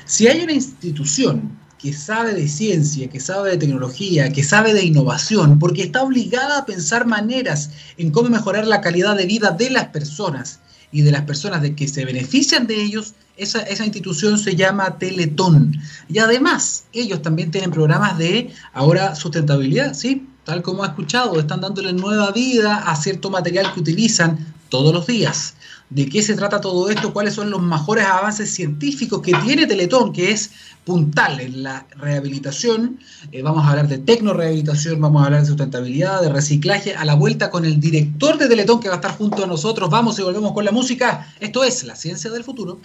[0.04, 4.84] Si hay una institución que sabe de ciencia, que sabe de tecnología, que sabe de
[4.84, 9.70] innovación, porque está obligada a pensar maneras en cómo mejorar la calidad de vida de
[9.70, 10.60] las personas
[10.92, 14.98] y de las personas de que se benefician de ellos, esa, esa, institución se llama
[14.98, 15.76] Teletón.
[16.08, 20.28] Y además, ellos también tienen programas de ahora sustentabilidad, ¿sí?
[20.44, 25.06] Tal como ha escuchado, están dándole nueva vida a cierto material que utilizan todos los
[25.06, 25.53] días.
[25.90, 30.12] De qué se trata todo esto, cuáles son los mejores avances científicos que tiene Teletón,
[30.12, 30.50] que es
[30.84, 32.98] puntal en la rehabilitación.
[33.32, 37.14] Eh, vamos a hablar de tecnorehabilitación, vamos a hablar de sustentabilidad, de reciclaje, a la
[37.14, 39.90] vuelta con el director de Teletón que va a estar junto a nosotros.
[39.90, 41.32] Vamos y volvemos con la música.
[41.40, 42.80] Esto es La Ciencia del Futuro.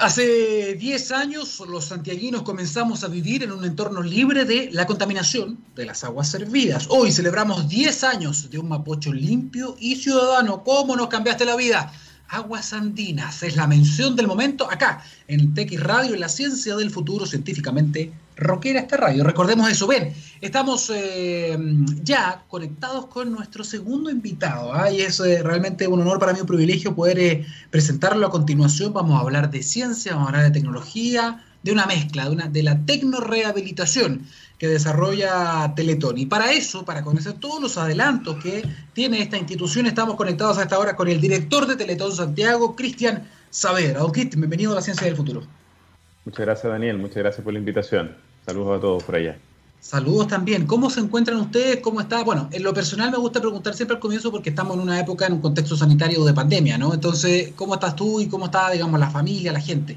[0.00, 5.58] Hace 10 años los santiaguinos comenzamos a vivir en un entorno libre de la contaminación
[5.74, 6.86] de las aguas servidas.
[6.88, 10.62] Hoy celebramos 10 años de un Mapocho limpio y ciudadano.
[10.62, 11.92] ¿Cómo nos cambiaste la vida?
[12.28, 16.90] Aguas Andinas es la mención del momento acá, en TX Radio, en la ciencia del
[16.90, 19.24] futuro científicamente rockera esta radio.
[19.24, 19.88] Recordemos eso.
[19.88, 21.58] Bien, estamos eh,
[22.02, 24.74] ya conectados con nuestro segundo invitado.
[24.74, 24.90] ¿ah?
[24.90, 28.92] Y es eh, realmente un honor para mí, un privilegio poder eh, presentarlo a continuación.
[28.92, 32.48] Vamos a hablar de ciencia, vamos a hablar de tecnología, de una mezcla, de, una,
[32.48, 34.26] de la tecnorehabilitación
[34.58, 36.18] que desarrolla Teletón.
[36.18, 40.62] Y para eso, para conocer todos los adelantos que tiene esta institución, estamos conectados a
[40.62, 44.00] esta hora con el director de Teletón Santiago, Cristian Saavedra.
[44.00, 45.42] Don Cristian, bienvenido a la Ciencia del Futuro.
[46.24, 46.98] Muchas gracias, Daniel.
[46.98, 48.16] Muchas gracias por la invitación.
[48.44, 49.38] Saludos a todos por allá.
[49.80, 50.66] Saludos también.
[50.66, 51.78] ¿Cómo se encuentran ustedes?
[51.78, 52.24] ¿Cómo está?
[52.24, 55.26] Bueno, en lo personal me gusta preguntar siempre al comienzo porque estamos en una época,
[55.26, 56.92] en un contexto sanitario de pandemia, ¿no?
[56.92, 59.96] Entonces, ¿cómo estás tú y cómo está, digamos, la familia, la gente?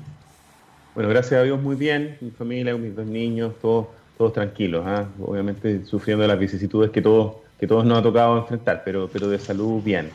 [0.94, 2.18] Bueno, gracias a Dios muy bien.
[2.22, 3.88] Mi familia, mis dos niños, todos
[4.22, 5.06] todos tranquilos, ¿ah?
[5.20, 9.40] obviamente sufriendo las vicisitudes que todos, que todos nos ha tocado enfrentar, pero, pero de
[9.40, 10.12] salud bien.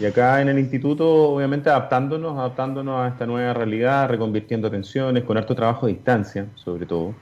[0.00, 5.36] Y acá en el instituto, obviamente adaptándonos, adaptándonos a esta nueva realidad, reconvirtiendo atenciones, con
[5.36, 7.16] harto trabajo a distancia, sobre todo,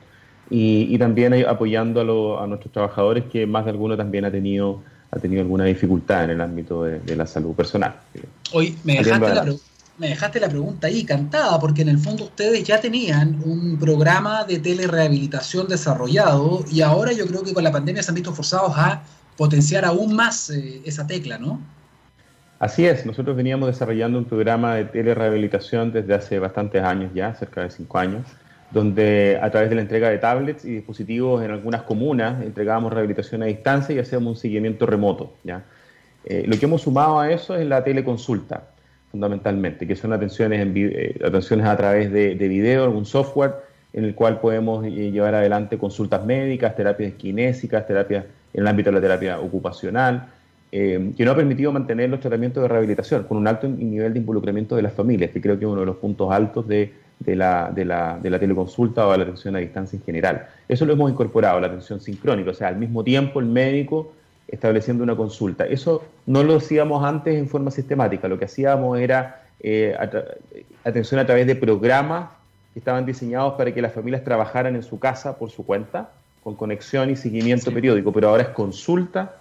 [0.50, 5.40] y, también apoyando a, nuestros trabajadores, que más de alguno también ha tenido, ha tenido
[5.40, 7.94] alguna dificultad en el ámbito de, la salud personal.
[8.52, 9.46] Hoy me dejaste la
[10.00, 14.44] me dejaste la pregunta ahí cantada, porque en el fondo ustedes ya tenían un programa
[14.44, 18.72] de telerehabilitación desarrollado y ahora yo creo que con la pandemia se han visto forzados
[18.76, 19.02] a
[19.36, 21.60] potenciar aún más eh, esa tecla, ¿no?
[22.58, 27.62] Así es, nosotros veníamos desarrollando un programa de telerehabilitación desde hace bastantes años ya, cerca
[27.62, 28.22] de cinco años,
[28.70, 33.42] donde a través de la entrega de tablets y dispositivos en algunas comunas entregábamos rehabilitación
[33.42, 35.34] a distancia y hacíamos un seguimiento remoto.
[35.44, 35.62] ¿ya?
[36.24, 38.62] Eh, lo que hemos sumado a eso es la teleconsulta
[39.10, 43.54] fundamentalmente, que son atenciones, en, eh, atenciones a través de, de video, algún software
[43.92, 48.90] en el cual podemos eh, llevar adelante consultas médicas, terapias kinésicas, terapias en el ámbito
[48.90, 50.28] de la terapia ocupacional,
[50.72, 54.20] eh, que no ha permitido mantener los tratamientos de rehabilitación con un alto nivel de
[54.20, 57.34] involucramiento de las familias, que creo que es uno de los puntos altos de, de,
[57.34, 60.46] la, de, la, de la teleconsulta o de la atención a distancia en general.
[60.68, 64.12] Eso lo hemos incorporado, la atención sincrónica, o sea, al mismo tiempo el médico
[64.50, 65.64] estableciendo una consulta.
[65.64, 69.96] Eso no lo hacíamos antes en forma sistemática, lo que hacíamos era eh,
[70.84, 72.30] atención a través de programas
[72.72, 76.10] que estaban diseñados para que las familias trabajaran en su casa por su cuenta,
[76.42, 79.36] con conexión y seguimiento periódico, pero ahora es consulta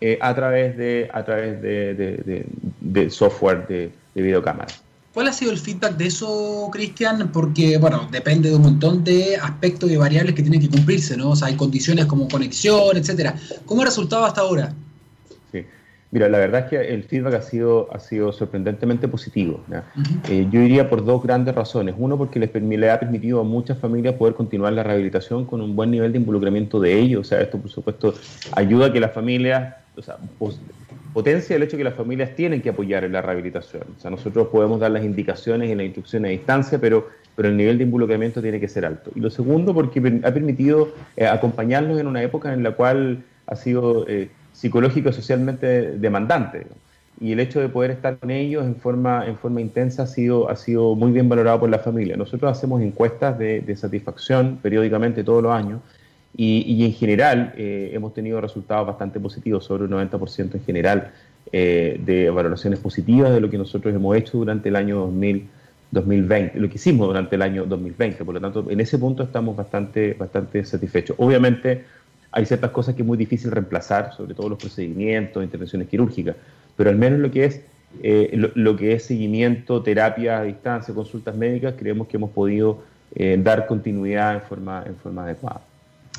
[0.00, 4.72] eh, a través de, a través de, software de, de videocámara.
[5.18, 7.30] ¿Cuál ha sido el feedback de eso, Cristian?
[7.32, 11.30] Porque, bueno, depende de un montón de aspectos y variables que tienen que cumplirse, ¿no?
[11.30, 13.34] O sea, hay condiciones como conexión, etcétera.
[13.66, 14.72] ¿Cómo ha resultado hasta ahora?
[15.50, 15.64] Sí.
[16.12, 19.60] Mira, la verdad es que el feedback ha sido, ha sido sorprendentemente positivo.
[20.28, 21.96] Eh, yo diría por dos grandes razones.
[21.98, 25.74] Uno, porque les, le ha permitido a muchas familias poder continuar la rehabilitación con un
[25.74, 27.22] buen nivel de involucramiento de ellos.
[27.22, 28.14] O sea, esto, por supuesto,
[28.52, 30.16] ayuda a que las familias, o sea,
[31.12, 33.84] potencia el hecho de que las familias tienen que apoyar en la rehabilitación.
[33.96, 37.56] O sea, nosotros podemos dar las indicaciones y las instrucciones a distancia, pero, pero el
[37.56, 39.10] nivel de involucramiento tiene que ser alto.
[39.14, 43.56] Y lo segundo, porque ha permitido eh, acompañarlos en una época en la cual ha
[43.56, 46.66] sido eh, psicológico y socialmente demandante.
[47.20, 50.48] Y el hecho de poder estar con ellos en forma, en forma intensa ha sido,
[50.48, 52.16] ha sido muy bien valorado por la familia.
[52.16, 55.80] Nosotros hacemos encuestas de satisfacción periódicamente todos los años
[56.36, 61.10] y, en general eh, hemos tenido resultados bastante positivos, sobre un 90% en general
[61.52, 65.48] eh, de valoraciones positivas de lo que nosotros hemos hecho durante el año 2000,
[65.90, 68.24] 2020, lo que hicimos durante el año 2020.
[68.24, 71.16] Por lo tanto, en ese punto estamos bastante, bastante satisfechos.
[71.18, 71.84] Obviamente
[72.30, 76.36] hay ciertas cosas que es muy difícil reemplazar, sobre todo los procedimientos, intervenciones quirúrgicas,
[76.76, 77.62] pero al menos lo que es
[78.02, 82.82] eh, lo, que es seguimiento, terapia a distancia, consultas médicas, creemos que hemos podido
[83.38, 85.62] dar continuidad en forma, en forma adecuada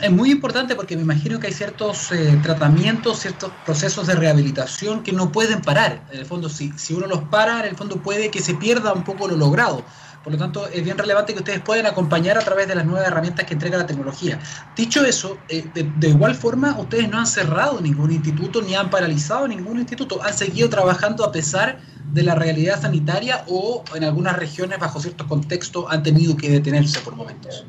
[0.02, 5.04] es muy importante porque me imagino que hay ciertos eh, tratamientos, ciertos procesos de rehabilitación
[5.04, 6.04] que no pueden parar.
[6.12, 8.94] En el fondo, si, si uno los para, en el fondo puede que se pierda
[8.94, 9.84] un poco lo logrado.
[10.24, 13.08] Por lo tanto, es bien relevante que ustedes puedan acompañar a través de las nuevas
[13.08, 14.40] herramientas que entrega la tecnología.
[14.76, 19.48] Dicho eso, eh, de, igual forma, ustedes no han cerrado ningún instituto ni han paralizado
[19.48, 20.22] ningún instituto.
[20.22, 21.80] Han seguido trabajando a pesar
[22.12, 27.00] de la realidad sanitaria o en algunas regiones, bajo ciertos contextos, han tenido que detenerse
[27.00, 27.66] por momentos.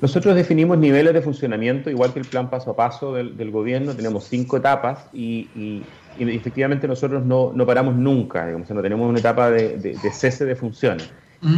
[0.00, 4.24] Nosotros definimos niveles de funcionamiento, igual que el plan paso a paso del, gobierno, tenemos
[4.24, 5.82] cinco etapas y,
[6.18, 11.10] efectivamente nosotros no, paramos nunca, digamos, no tenemos una etapa de, cese de funciones.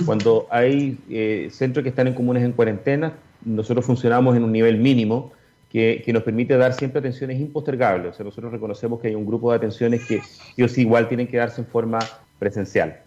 [0.07, 4.78] Cuando hay eh, centros que están en comunes en cuarentena, nosotros funcionamos en un nivel
[4.78, 5.33] mínimo
[5.72, 8.12] que, nos permite dar siempre atenciones impostergables.
[8.12, 10.20] O sea, nosotros reconocemos que hay un grupo de atenciones que
[10.57, 11.98] ellos igual tienen que darse en forma
[12.38, 13.00] presencial.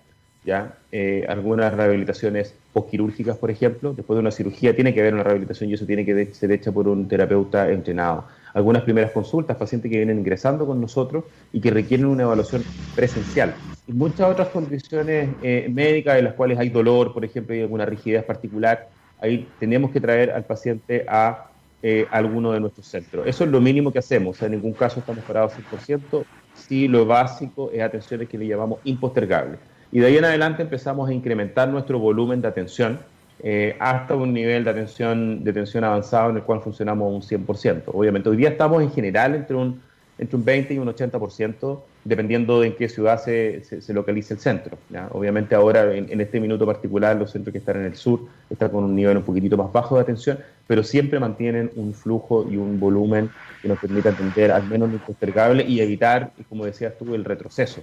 [0.45, 0.77] ¿Ya?
[0.91, 5.69] Eh, algunas rehabilitaciones postquirúrgicas, por ejemplo, después de una cirugía tiene que haber una rehabilitación
[5.69, 8.25] y eso tiene que ser hecha por un terapeuta entrenado.
[8.53, 12.63] Algunas primeras consultas, pacientes que vienen ingresando con nosotros y que requieren una evaluación
[12.95, 13.53] presencial.
[13.88, 17.86] Y muchas otras condiciones eh, médicas en las cuales hay dolor, por ejemplo, y alguna
[17.86, 21.49] rigidez particular, ahí tenemos que traer al paciente a
[21.81, 23.27] eh, alguno de nuestros centros.
[23.27, 27.69] Eso es lo mínimo que hacemos, en ningún caso estamos parados 100%, sí lo básico
[27.71, 29.60] es atenciones que le llamamos impostergables.
[29.95, 32.99] Y de ahí en adelante empezamos a incrementar nuestro volumen de atención
[33.41, 37.84] eh, hasta un nivel de atención, de atención avanzado en el cual funcionamos un 100%.
[37.93, 39.81] Obviamente, hoy día estamos en general entre un,
[40.17, 44.41] entre un 20 y un 80%, dependiendo de en qué ciudad se, se, localice el
[44.41, 44.77] centro.
[45.12, 48.84] Obviamente ahora, en, este minuto particular, los centros que están en el sur están con
[48.84, 52.81] un nivel un poquitito más bajo de atención, pero siempre mantienen un flujo y un
[52.81, 53.29] volumen
[53.62, 57.81] que nos permite atender al menos lo impostergable y evitar, como decías tú, el retroceso.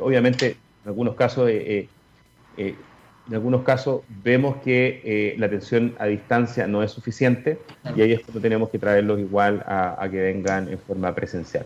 [0.00, 1.88] Obviamente, en algunos casos, eh, eh,
[2.56, 2.74] eh,
[3.28, 7.58] en algunos casos vemos que la atención a distancia no es suficiente
[7.96, 11.64] y ahí es cuando tenemos que traerlos igual a que vengan en forma presencial.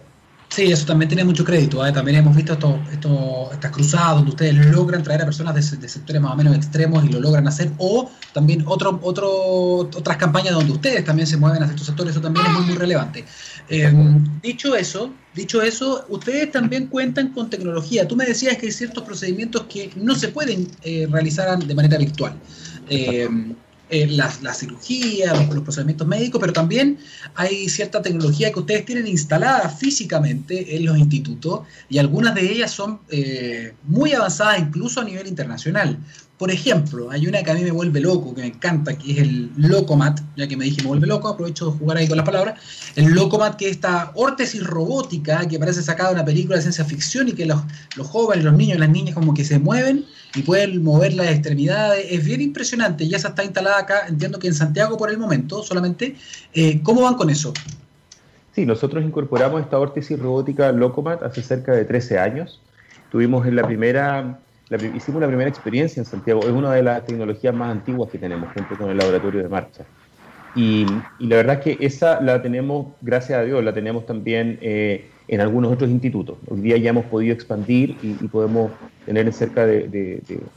[0.49, 1.85] Sí, eso también tiene mucho crédito.
[1.85, 1.93] ¿eh?
[1.93, 6.23] También hemos visto esto, esto, estas cruzadas donde ustedes logran traer a personas de, sectores
[6.23, 7.73] más o menos extremos y lo logran hacer.
[7.79, 12.13] O también otro, otro, otras campañas donde ustedes también se mueven hacia estos sectores.
[12.13, 13.25] Eso también es muy, muy relevante.
[13.69, 13.93] Eh,
[14.43, 18.07] dicho eso, dicho eso, ustedes también cuentan con tecnología.
[18.07, 21.99] Tú me decías que hay ciertos procedimientos que no se pueden eh, realizar de manera
[21.99, 22.35] virtual.
[23.89, 26.99] Eh, la, cirugía, los, procedimientos médicos, pero también
[27.37, 32.73] hay cierta tecnología que ustedes tienen instalada físicamente en los institutos y algunas de ellas
[32.73, 36.01] son eh, muy avanzadas incluso a nivel internacional.
[36.38, 39.18] Por ejemplo, hay una que a mí me vuelve loco, que me encanta, que es
[39.18, 42.27] el Locomat, ya que me dije me vuelve loco, aprovecho de jugar ahí con las
[42.27, 42.61] palabras.
[42.94, 46.85] El Locomat, que es esta órtesis robótica que parece sacada de una película de ciencia
[46.85, 47.62] ficción y que los,
[47.96, 52.07] los jóvenes, los niños las niñas como que se mueven y pueden mover las extremidades.
[52.11, 55.62] Es bien impresionante, ya se está instalada acá, entiendo que en Santiago por el momento
[55.62, 56.16] solamente.
[56.53, 57.55] Eh, ¿Cómo van con eso?
[58.55, 62.61] Sí, nosotros incorporamos esta órtesis robótica Locomat hace cerca de 13 años.
[63.11, 64.40] Tuvimos en la primera
[64.95, 66.41] hicimos la primera experiencia en Santiago.
[66.41, 69.85] Es una de las tecnologías más antiguas que tenemos, junto con el laboratorio de marcha.
[70.55, 70.87] Y,
[71.19, 75.41] la verdad es que esa la tenemos, gracias a Dios, la tenemos también eh, en
[75.41, 76.39] algunos otros institutos.
[76.49, 78.73] Hoy día ya hemos podido expandir y, podemos
[79.05, 79.89] tener cerca de,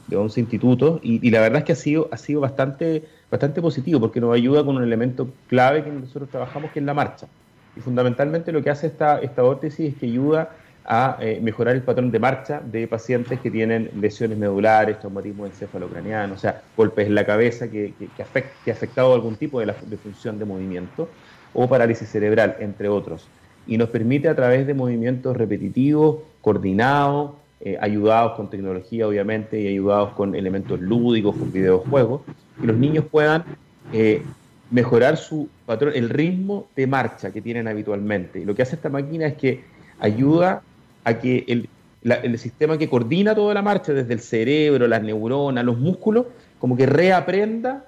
[0.07, 0.99] de, 11 institutos.
[1.03, 4.63] Y, la verdad es que ha sido, ha sido bastante, bastante positivo porque nos ayuda
[4.63, 7.27] con un elemento clave que nosotros trabajamos, que es la marcha.
[7.75, 10.49] Y fundamentalmente lo que hace esta, esta órtesis es que ayuda
[10.85, 16.33] a eh, mejorar el patrón de marcha de pacientes que tienen lesiones medulares, traumatismo encefalocraniano,
[16.33, 18.23] o sea, golpes en la cabeza que, que, que,
[18.71, 21.09] ha afectado algún tipo de, la, de función de movimiento,
[21.53, 23.27] o parálisis cerebral, entre otros.
[23.67, 29.67] Y nos permite a través de movimientos repetitivos, coordinados, eh, ayudados con tecnología obviamente y
[29.67, 32.21] ayudados con elementos lúdicos, con videojuegos,
[32.59, 33.43] que los niños puedan
[33.91, 34.23] eh,
[34.71, 38.39] mejorar su patrón, el ritmo de marcha que tienen habitualmente.
[38.39, 39.63] Y lo que hace esta máquina es que
[39.99, 40.61] ayuda
[41.03, 41.69] a que el,
[42.03, 46.25] el, sistema que coordina toda la marcha, desde el cerebro, las neuronas, los músculos,
[46.59, 47.85] como que reaprenda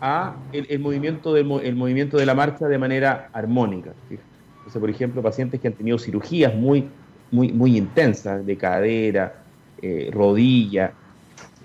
[0.00, 3.92] a el, movimiento del el movimiento de la marcha de manera armónica.
[4.10, 6.88] Entonces, por ejemplo, pacientes que han tenido cirugías muy,
[7.30, 9.34] muy, muy intensas de cadera,
[9.82, 10.92] eh, rodilla,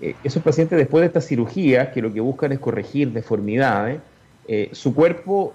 [0.00, 4.00] eh, esos pacientes después de estas cirugías, que lo que buscan es corregir deformidades,
[4.46, 5.54] eh, su cuerpo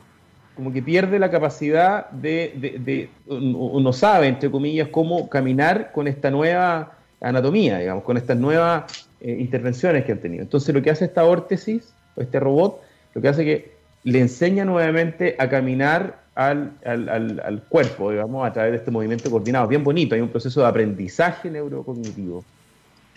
[0.60, 2.52] como que pierde la capacidad de,
[2.84, 9.08] de, no sabe, entre comillas, cómo caminar con esta nueva anatomía, digamos, con estas nuevas
[9.22, 10.44] eh, intervenciones que han tenido.
[10.44, 12.82] Entonces lo que hace esta órtesis, este robot,
[13.14, 13.72] lo que hace es que
[14.04, 19.32] le enseña nuevamente a caminar al, al, al, cuerpo, digamos, a través de este movimiento
[19.32, 19.66] coordinado.
[19.66, 22.44] Bien bonito, hay un proceso de aprendizaje neurocognitivo.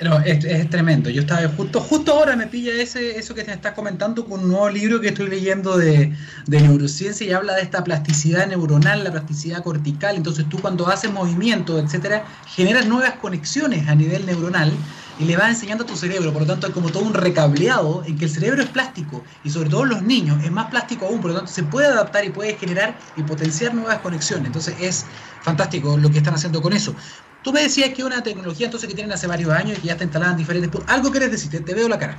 [0.01, 1.11] No, es, tremendo.
[1.11, 4.49] Yo estaba justo, justo ahora me pilla ese, eso que te estás comentando con un
[4.49, 6.13] nuevo libro que estoy leyendo de,
[6.49, 10.17] neurociencia y habla de esta plasticidad neuronal, la plasticidad cortical.
[10.17, 14.73] Entonces tú cuando haces movimiento, etcétera, generas nuevas conexiones a nivel neuronal
[15.21, 16.33] y le vas enseñando a tu cerebro.
[16.33, 19.51] Por lo tanto, hay como todo un recableado en que el cerebro es plástico y
[19.51, 21.21] sobre todo los niños es más plástico aún.
[21.21, 24.47] Por lo tanto, se puede adaptar y puede generar y potenciar nuevas conexiones.
[24.47, 25.05] Entonces es
[25.43, 26.95] fantástico lo que están haciendo con eso.
[27.43, 29.93] Tú me decías que una tecnología entonces que tienen hace varios años y que ya
[29.93, 30.71] está instalada en diferentes.
[30.87, 32.17] Algo quieres decir, te, veo la cara.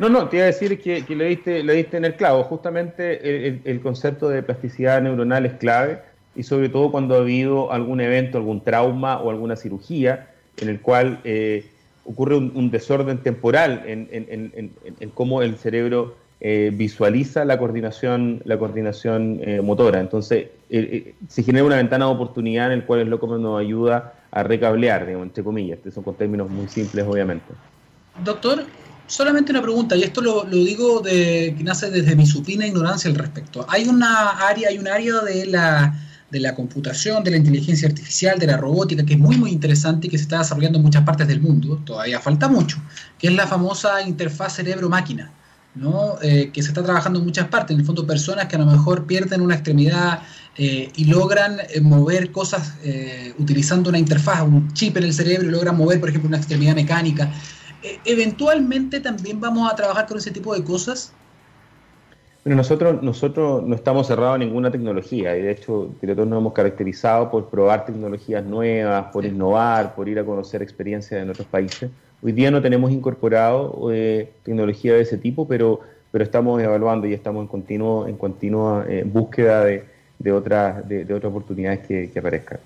[0.00, 2.42] No, no, te iba a decir que, le, diste, le en el clavo.
[2.44, 6.00] Justamente el, concepto de plasticidad neuronal es clave
[6.34, 10.80] y sobre todo cuando ha habido algún evento, algún trauma o alguna cirugía en el
[10.80, 11.66] cual eh,
[12.04, 14.72] ocurre un, desorden temporal en,
[15.14, 20.00] cómo el cerebro eh, visualiza la coordinación, la coordinación eh, motora.
[20.00, 20.48] Entonces,
[21.28, 25.06] se genera una ventana de oportunidad en el cual el loco nos ayuda a recablear,
[25.06, 25.78] digamos, entre comillas.
[25.78, 27.52] Estos son con términos muy simples, obviamente.
[28.24, 28.64] Doctor,
[29.06, 33.16] solamente una pregunta, y esto lo, digo de, que nace desde mi supina ignorancia al
[33.16, 33.66] respecto.
[33.68, 35.98] Hay una área, hay un área de la,
[36.30, 40.06] de la computación, de la inteligencia artificial, de la robótica, que es muy, muy interesante
[40.06, 42.78] y que se está desarrollando en muchas partes del mundo, todavía falta mucho,
[43.18, 45.32] que es la famosa interfaz cerebro-máquina.
[45.74, 46.16] ¿no?
[46.20, 48.66] Eh, que se está trabajando en muchas partes, en el fondo personas que a lo
[48.66, 50.20] mejor pierden una extremidad
[50.56, 52.74] eh, y logran eh, mover cosas
[53.38, 56.74] utilizando una interfaz, un chip en el cerebro y logran mover, por ejemplo, una extremidad
[56.74, 57.32] mecánica.
[58.04, 61.12] eventualmente también vamos a trabajar con ese tipo de cosas.
[62.44, 66.52] Bueno, nosotros, nosotros no estamos cerrados a ninguna tecnología y de hecho nosotros nos hemos
[66.54, 71.90] caracterizado por probar tecnologías nuevas, por innovar, por ir a conocer experiencias en otros países.
[72.22, 75.80] Hoy día no tenemos incorporado eh, tecnología de ese tipo, pero,
[76.10, 79.84] pero estamos evaluando y estamos en, continuo, en continua eh, búsqueda de,
[80.20, 82.60] de, otras, de, otras oportunidades que, que aparezcan.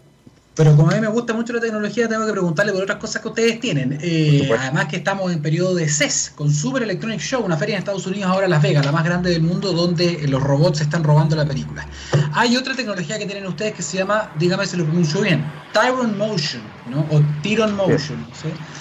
[0.55, 3.21] Pero como a mí me gusta mucho la tecnología, tengo que preguntarle por otras cosas
[3.21, 3.99] que ustedes tienen.
[4.01, 7.81] Eh, además que estamos en periodo de CES, con Super Electronic Show, una feria en
[7.81, 11.03] Estados Unidos, ahora en Las Vegas, la más grande del mundo, donde los robots están
[11.03, 11.85] robando la película.
[12.35, 16.17] Hay otra tecnología que tienen ustedes que se llama, dígame si lo pronuncio bien, Tyron
[16.17, 17.01] Motion, ¿no?
[17.11, 18.25] O Tyron Motion.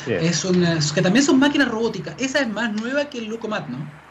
[0.05, 2.13] Es una, que también son máquinas robóticas.
[2.19, 4.02] Esa es más nueva que el Locomat, ¿no?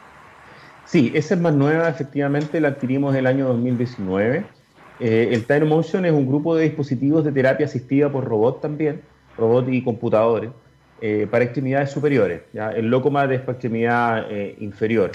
[0.93, 4.45] Sí, esa es más nueva, efectivamente, la adquirimos el año 2019
[4.99, 9.01] eh, el Time Motion es un grupo de dispositivos de terapia asistida por robot también,
[9.35, 10.51] robot y computadores,
[11.01, 12.41] eh, para extremidades superiores.
[12.75, 15.13] El Locomat es para extremidad eh, inferior.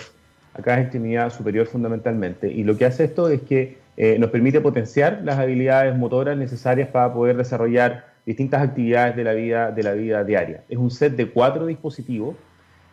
[0.53, 2.51] Acá es extremidad superior fundamentalmente.
[2.51, 3.79] Y lo que hace esto es que
[4.19, 9.71] nos permite potenciar las habilidades motoras necesarias para poder desarrollar distintas actividades de la vida,
[9.71, 10.65] de la vida diaria.
[10.69, 12.35] Es un set de cuatro dispositivos,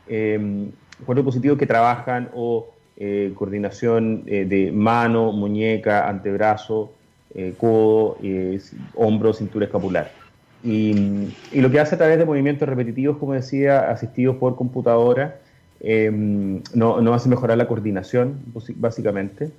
[0.06, 6.94] cuatro dispositivos que trabajan o eh, coordinación eh, de mano, muñeca, antebrazo,
[7.34, 8.18] eh, codo,
[8.96, 10.12] hombro, cintura escapular.
[10.64, 15.40] Y, lo que hace a través de movimientos repetitivos, como decía, asistidos por computadora,
[15.84, 18.40] no, no, hace mejorar la coordinación,
[18.78, 19.52] básicamente,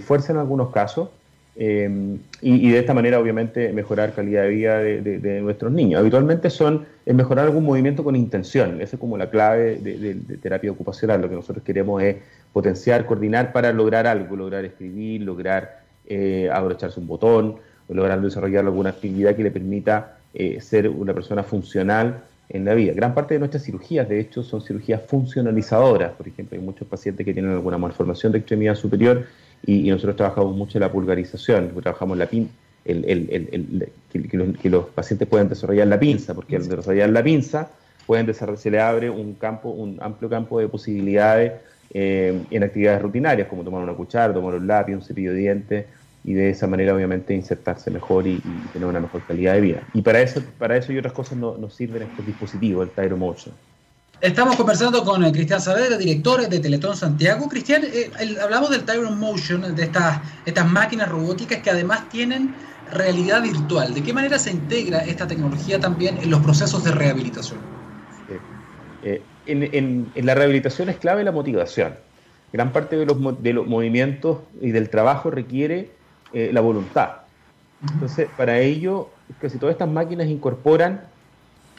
[0.00, 1.10] fuerza en algunos casos,
[1.58, 6.00] y, de esta manera, obviamente, mejorar calidad de vida de, nuestros niños.
[6.00, 8.80] Habitualmente son mejorar algún movimiento con intención.
[8.80, 11.20] Esa es como la clave de, terapia ocupacional.
[11.20, 12.16] Lo que nosotros queremos es
[12.56, 18.88] potenciar, coordinar para lograr algo, lograr escribir, lograr eh, abrocharse un botón, lograr desarrollar alguna
[18.88, 22.94] actividad que le permita eh, ser una persona funcional en la vida.
[22.94, 26.12] Gran parte de nuestras cirugías, de hecho, son cirugías funcionalizadoras.
[26.12, 29.26] Por ejemplo, hay muchos pacientes que tienen alguna malformación de extremidad superior
[29.66, 32.48] y, nosotros trabajamos mucho en la pulgarización, trabajamos la pin,
[32.86, 33.90] el, el,
[34.62, 37.68] que, los, pacientes pueden desarrollar la pinza, porque al desarrollar la pinza
[38.06, 41.52] pueden desarrollar, se le abre un campo, un amplio campo de posibilidades
[41.92, 45.86] eh, en actividades rutinarias, como tomar una cuchara, tomar un lápiz, un cepillo de dientes,
[46.24, 49.82] y de esa manera obviamente insertarse mejor y, tener una mejor calidad de vida.
[49.94, 53.54] Y para eso, para eso y otras cosas nos sirven estos dispositivos, el Tyro Motion.
[54.20, 57.48] Estamos conversando con eh, Cristian Saavedra, director de Teletón Santiago.
[57.48, 58.10] Cristian, eh,
[58.42, 62.54] hablamos del Tyron Motion, de estas, estas máquinas robóticas que además tienen
[62.90, 63.92] realidad virtual.
[63.92, 67.75] ¿De qué manera se integra esta tecnología también en los procesos de rehabilitación?
[69.46, 71.94] En, la rehabilitación es clave la motivación.
[72.52, 75.90] Gran parte de los, de los movimientos y del trabajo requiere
[76.32, 77.10] eh, la voluntad.
[77.92, 81.02] Entonces, para ello, casi todas estas máquinas incorporan,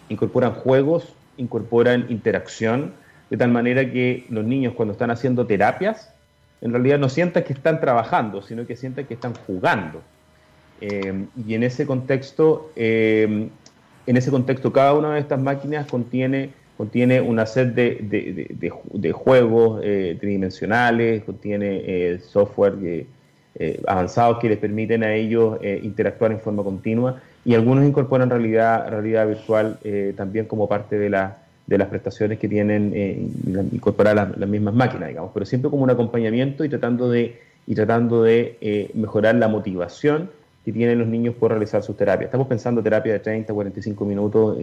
[0.10, 2.94] incorporan juegos, incorporan interacción,
[3.30, 6.14] de tal manera que los niños cuando están haciendo terapias,
[6.62, 10.02] en realidad no sientan que están trabajando, sino que sientan que están jugando.
[10.82, 13.50] Eh, y en ese contexto, eh,
[14.06, 20.16] en ese contexto, cada una de estas máquinas contiene contiene una set de, juegos eh,
[20.20, 22.76] tridimensionales, contiene eh, software
[23.56, 28.88] eh, avanzados que les permiten a ellos interactuar en forma continua y algunos incorporan realidad,
[28.90, 29.80] realidad virtual
[30.16, 31.10] también como parte de,
[31.66, 32.94] de las prestaciones que tienen
[33.72, 37.74] incorporar las, las, mismas máquinas, digamos, pero siempre como un acompañamiento y tratando de, y
[37.74, 40.30] tratando de mejorar la motivación
[40.64, 42.28] que tienen los niños por realizar sus terapias.
[42.28, 44.58] Estamos pensando terapia de 30, 45 minutos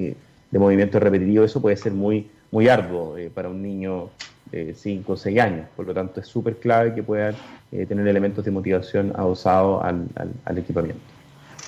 [0.51, 4.11] de movimiento repetitivo, eso puede ser muy, muy arduo eh, para un niño
[4.51, 5.66] de 5 o 6 años.
[5.76, 7.34] Por lo tanto, es súper clave que puedan
[7.72, 10.07] eh, tener elementos de motivación adosados al,
[10.45, 11.03] al, equipamiento.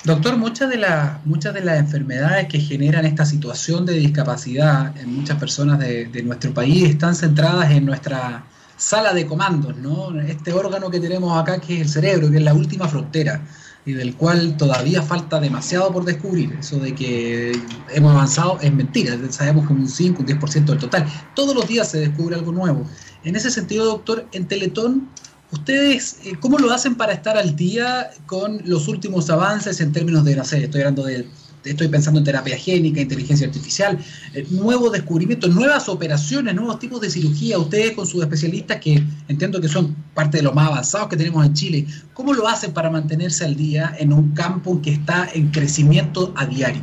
[0.05, 5.17] Doctor, muchas de, las muchas de las enfermedades que generan esta situación de discapacidad en
[5.17, 8.45] muchas personas de, nuestro país están centradas en nuestra
[8.77, 10.21] sala de comandos, ¿no?
[10.21, 13.41] Este órgano que tenemos acá que es el cerebro, que es la última frontera
[13.87, 16.53] y del cual todavía falta demasiado por descubrir.
[16.59, 17.53] Eso de que
[17.95, 21.07] hemos avanzado es mentira, sabemos que un 5, un 10% del total.
[21.35, 22.85] Todos los días se descubre algo nuevo.
[23.23, 25.09] En ese sentido, doctor, en Teletón,
[25.53, 30.25] ¿ustedes eh, cómo lo hacen para estar al día con los últimos avances en términos
[30.25, 31.29] de, no sé, estoy hablando de
[31.67, 33.99] estoy pensando en terapia génica, inteligencia artificial,
[34.35, 37.59] eh, nuevos descubrimientos, nuevas operaciones, nuevos tipos de cirugía.
[37.59, 41.45] Ustedes con sus especialistas, que entiendo que son parte de los más avanzados que tenemos
[41.45, 45.51] en Chile, ¿cómo lo hacen para mantenerse al día en un campo que está en
[45.51, 46.83] crecimiento a diario?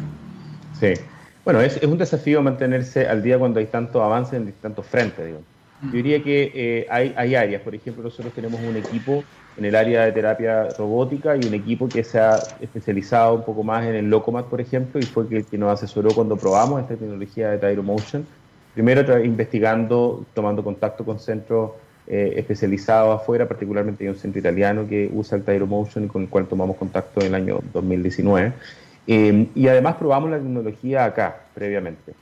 [0.79, 0.93] Sí,
[1.45, 5.41] bueno, es, un desafío mantenerse al día cuando hay tanto avance en tantos frentes, digo.
[5.83, 9.21] Yo diría que eh, hay, hay áreas, por ejemplo, nosotros tenemos un equipo
[9.55, 13.63] en el área de terapia robótica y un equipo que se ha especializado un poco
[13.63, 16.95] más en el Locomat, por ejemplo, y fue el que nos asesoró cuando probamos esta
[16.95, 18.25] tecnología de Tyromotion.
[18.73, 21.71] Primero investigando, tomando contacto con centros
[22.07, 26.47] eh, especializados afuera, particularmente hay un centro italiano que usa el Tyromotion con el cual
[26.47, 28.53] tomamos contacto en el año 2019.
[29.05, 32.13] Eh, y además probamos la tecnología acá previamente.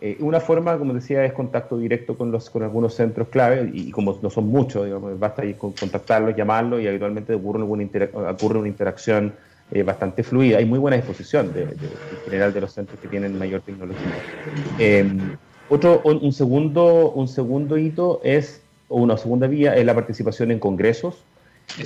[0.00, 3.90] Eh, una forma, como decía, es contacto directo con, los, con algunos centros clave y,
[3.90, 8.68] como no son muchos, digamos, basta ir con, contactarlos, llamarlos y habitualmente ocurre, ocurre una
[8.68, 9.32] interacción
[9.72, 10.58] eh, bastante fluida.
[10.58, 11.78] Hay muy buena disposición de, en
[12.24, 14.14] general de los centros que tienen mayor tecnología.
[14.78, 15.36] Em,
[15.68, 20.60] otro, un, segundo, un segundo hito es, o una segunda vía, es la participación en
[20.60, 21.24] congresos.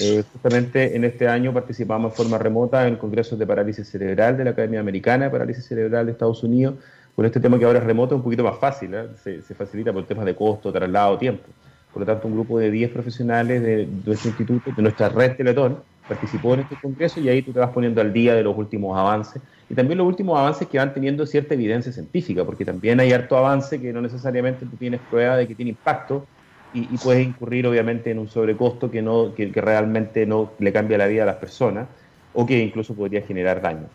[0.00, 4.44] Eh, justamente en este año participamos en forma remota en congresos de parálisis cerebral de
[4.44, 6.76] la Academia Americana de Parálisis Cerebral de Estados Unidos
[7.14, 9.08] con este tema que ahora es remoto es un poquito más fácil, ¿eh?
[9.22, 11.44] se, facilita por temas de costo, traslado, tiempo.
[11.92, 15.78] Por lo tanto, un grupo de 10 profesionales de, nuestro instituto, de nuestra red Teletón,
[16.08, 18.98] participó en este congreso y ahí tú te vas poniendo al día de los últimos
[18.98, 23.12] avances y también los últimos avances que van teniendo cierta evidencia científica, porque también hay
[23.12, 26.26] harto avance que no necesariamente tú tienes prueba de que tiene impacto
[26.74, 31.06] y, puedes incurrir obviamente en un sobrecosto que, no, que realmente no le cambia la
[31.06, 31.86] vida a las personas
[32.32, 33.86] o que incluso podría generar daño.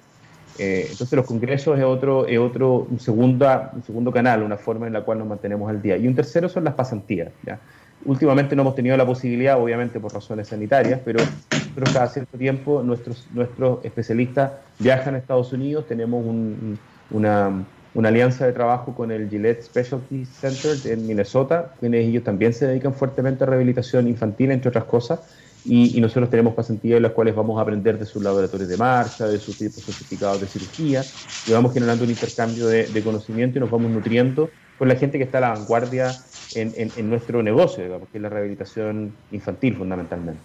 [0.60, 4.88] Eh, entonces los congresos es otro, es otro un, segunda, un segundo canal, una forma
[4.88, 5.98] en la cual nos mantenemos al día.
[5.98, 7.30] Y un tercero son las pasantías.
[8.06, 11.20] Últimamente no hemos tenido la posibilidad, obviamente por razones sanitarias, pero
[11.94, 16.26] cada cierto tiempo nuestros, nuestros especialistas viajan a Estados Unidos, tenemos
[17.12, 22.54] una, una, alianza de trabajo con el Gillette Specialty Center en Minnesota, quienes ellos también
[22.54, 25.20] se dedican fuertemente a rehabilitación infantil, entre otras cosas,
[25.66, 29.28] y, nosotros tenemos pasantías en las cuales vamos a aprender de sus laboratorios de marcha,
[29.28, 31.04] de sus tipos certificados de cirugía,
[31.46, 35.24] y vamos generando un intercambio de, conocimiento y nos vamos nutriendo con la gente que
[35.24, 36.16] está a la vanguardia
[36.56, 40.42] en, nuestro negocio, digamos, que es la rehabilitación infantil fundamentalmente.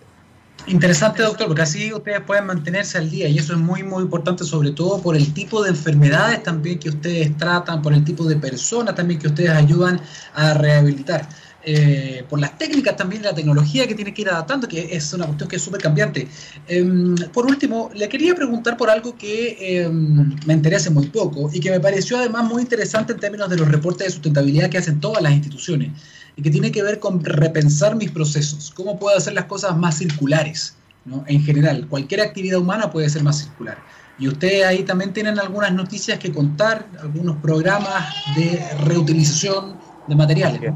[0.67, 4.45] Interesante, doctor, porque así ustedes pueden mantenerse al día y eso es muy, muy importante,
[4.45, 8.37] sobre todo por el tipo de enfermedades también que ustedes tratan, por el tipo de
[8.37, 10.01] personas también que ustedes ayudan
[10.35, 11.29] a rehabilitar.
[11.65, 15.27] Eh, por las técnicas también la tecnología que tiene que ir adaptando, que es una
[15.27, 16.27] cuestión que es súper cambiante.
[16.67, 21.61] Em, por último, le quería preguntar por algo que em, me interesa muy poco y
[21.61, 25.01] que me pareció además muy interesante en términos de los reportes de sustentabilidad que hacen
[25.01, 25.93] todas las instituciones
[26.37, 29.99] y que tiene que ver con repensar mis procesos, cómo puedo hacer las cosas más
[29.99, 30.75] circulares.
[31.05, 31.25] ¿no?
[31.27, 33.79] En general, cualquier actividad humana puede ser más circular.
[34.19, 38.05] Y ustedes ahí también tienen algunas noticias que contar, algunos programas
[38.37, 40.73] de reutilización de materiales.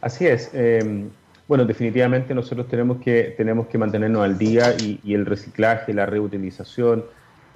[0.00, 0.50] Así es.
[0.54, 1.10] Em,
[1.50, 7.04] bueno, definitivamente nosotros tenemos que, tenemos que mantenernos al día y, el reciclaje, la reutilización,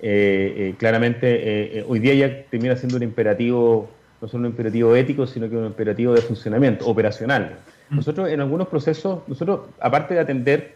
[0.02, 3.88] eh, eh, claramente eh, hoy día ya termina siendo un imperativo,
[4.20, 7.58] no solo un imperativo ético, sino que un imperativo de funcionamiento, operacional.
[7.90, 7.96] Mm.
[7.96, 10.74] Nosotros en algunos procesos, nosotros aparte de atender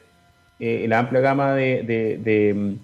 [0.60, 2.78] la amplia gama de,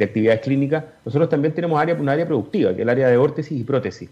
[0.00, 3.60] actividades clínicas, nosotros también tenemos área, un área productiva, que es el área de órtesis
[3.60, 4.08] y prótesis.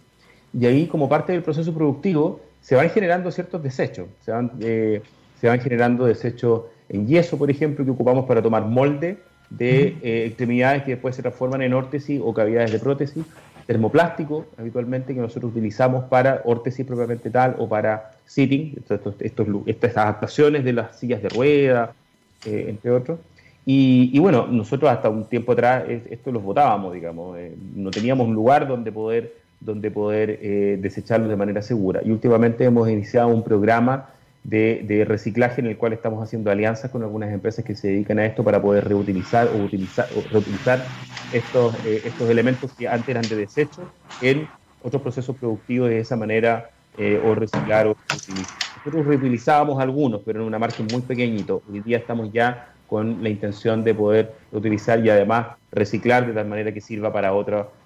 [0.58, 4.06] Y ahí como parte del proceso productivo, se van generando ciertos desechos.
[4.24, 5.02] Se van, eh,
[5.40, 9.18] se van generando desechos en yeso, por ejemplo, que ocupamos para tomar molde
[9.50, 13.24] de eh, extremidades que después se transforman en órtesis o cavidades de prótesis,
[13.66, 20.64] termoplástico, habitualmente, que nosotros utilizamos para órtesis propiamente tal o para sitting, estos, estas adaptaciones
[20.64, 21.92] de las sillas de rueda,
[22.46, 23.18] eh, entre otros.
[23.64, 27.38] Y, bueno, nosotros hasta un tiempo atrás esto los votábamos, digamos,
[27.76, 32.00] no teníamos un lugar donde poder donde poder eh, desecharlos de manera segura.
[32.04, 34.10] Y últimamente hemos iniciado un programa
[34.44, 38.26] de, reciclaje en el cual estamos haciendo alianzas con algunas empresas que se dedican a
[38.26, 40.84] esto para poder reutilizar o, utilizar, reutilizar
[41.32, 43.82] estos, eh, estos elementos que antes eran de desecho
[44.20, 44.48] en
[44.82, 48.56] otros procesos productivos de esa manera eh, o reciclar o reutilizar.
[48.78, 51.62] Nosotros reutilizábamos algunos, pero en una margen muy pequeñito.
[51.70, 56.48] Hoy día estamos ya con la intención de poder utilizar y además reciclar de tal
[56.48, 57.32] manera que sirva para,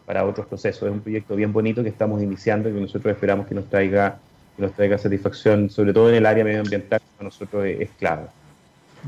[0.07, 0.85] para otros procesos.
[0.85, 4.19] Es un proyecto bien bonito que estamos iniciando y que nosotros esperamos que nos traiga,
[4.57, 8.27] que nos traiga satisfacción, sobre todo en el área medioambiental, que para nosotros es, clave.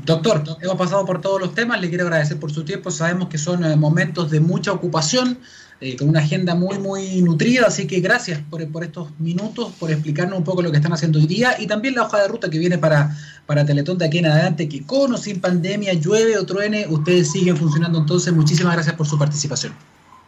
[0.05, 3.37] Doctor, hemos pasado por todos los temas, le quiero agradecer por su tiempo, sabemos que
[3.37, 5.39] son eh, momentos de mucha ocupación,
[5.81, 9.91] eh, con una agenda muy, muy nutrida, así que gracias por, por, estos minutos, por
[9.91, 12.49] explicarnos un poco lo que están haciendo hoy día y también la hoja de ruta
[12.49, 16.37] que viene para, para Teletón de aquí en adelante, que con o sin pandemia, llueve
[16.37, 18.33] o truene, ustedes siguen funcionando entonces.
[18.33, 19.73] Muchísimas gracias por su participación.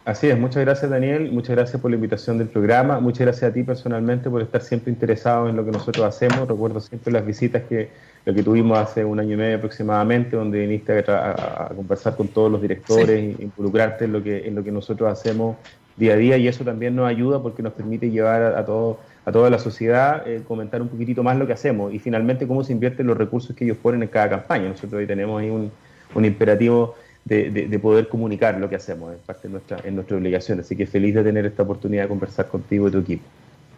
[0.04, 3.54] Así es, muchas gracias Daniel, muchas gracias por la invitación del programa, muchas gracias a
[3.54, 6.47] ti personalmente por estar siempre interesado en lo que nosotros hacemos.
[6.47, 7.89] Recuerdo siempre las visitas que,
[8.26, 12.52] lo que tuvimos hace un año y medio aproximadamente, donde viniste a, conversar con todos
[12.52, 15.58] los directores, e involucrarte en lo, que, en lo que nosotros hacemos
[15.97, 19.32] día a día y eso también nos ayuda porque nos permite llevar a, todo, a
[19.32, 22.74] toda la sociedad, eh, comentar un poquitito más lo que hacemos y finalmente cómo se
[22.74, 24.68] invierten los recursos que ellos ponen en cada campaña.
[24.68, 25.72] Nosotros hoy tenemos ahí un,
[26.16, 26.95] un imperativo
[27.26, 30.60] de, poder comunicar lo que hacemos, es parte de nuestra, en nuestra obligación.
[30.60, 33.24] Así que feliz de tener esta oportunidad de conversar contigo y tu equipo.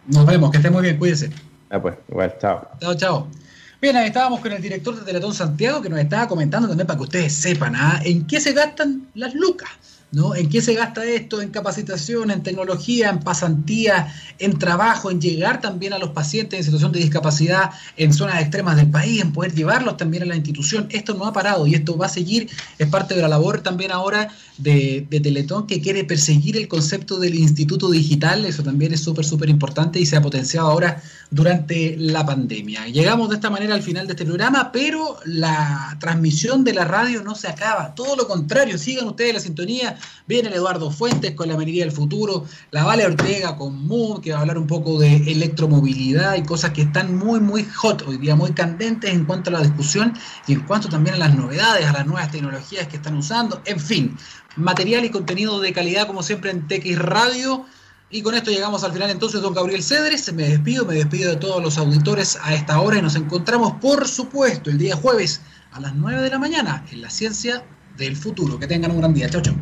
[0.08, 1.30] Nos vemos, que esté muy bien, cuídese.
[1.70, 2.68] Ah, pues, igual, chao.
[2.80, 3.28] Chao, chao.
[3.80, 6.96] Bien, ahí estábamos con el director de Teletón Santiago que nos estaba comentando también para
[6.96, 8.00] que ustedes sepan ¿ah?
[8.04, 9.70] en qué se gastan las lucas.
[10.36, 11.40] ¿En qué se gasta esto?
[11.40, 16.64] En capacitación, en tecnología, en pasantía, en trabajo, en llegar también a los pacientes en
[16.64, 20.86] situación de discapacidad en zonas extremas del país, en poder llevarlos también a la institución.
[20.90, 22.48] Esto no ha parado y esto va a seguir.
[22.78, 27.34] Es parte de la labor también ahora de, Teletón que quiere perseguir el concepto del
[27.34, 28.44] instituto digital.
[28.44, 32.86] Eso también es súper, súper importante y se ha potenciado ahora durante la pandemia.
[32.86, 37.22] Llegamos de esta manera al final de este programa, pero la transmisión de la radio
[37.22, 37.94] no se acaba.
[37.94, 41.92] Todo lo contrario, sigan ustedes la sintonía Viene el Eduardo Fuentes con la minería del
[41.92, 46.42] futuro, la Vale Ortega con Moon, que va a hablar un poco de electromovilidad y
[46.42, 50.14] cosas que están muy, muy hot hoy día, muy candentes en cuanto a la discusión
[50.46, 53.60] y en cuanto también a las novedades, a las nuevas tecnologías que están usando.
[53.66, 54.16] En fin,
[54.56, 57.66] material y contenido de calidad como siempre en TX Radio.
[58.10, 60.32] Y con esto llegamos al final entonces, don Gabriel Cedres.
[60.32, 64.06] Me despido, me despido de todos los auditores a esta hora y nos encontramos, por
[64.06, 65.40] supuesto, el día jueves
[65.72, 67.64] a las 9 de la mañana en la ciencia
[67.96, 68.58] del futuro.
[68.58, 69.28] Que tengan un gran día.
[69.28, 69.54] Chao, chao.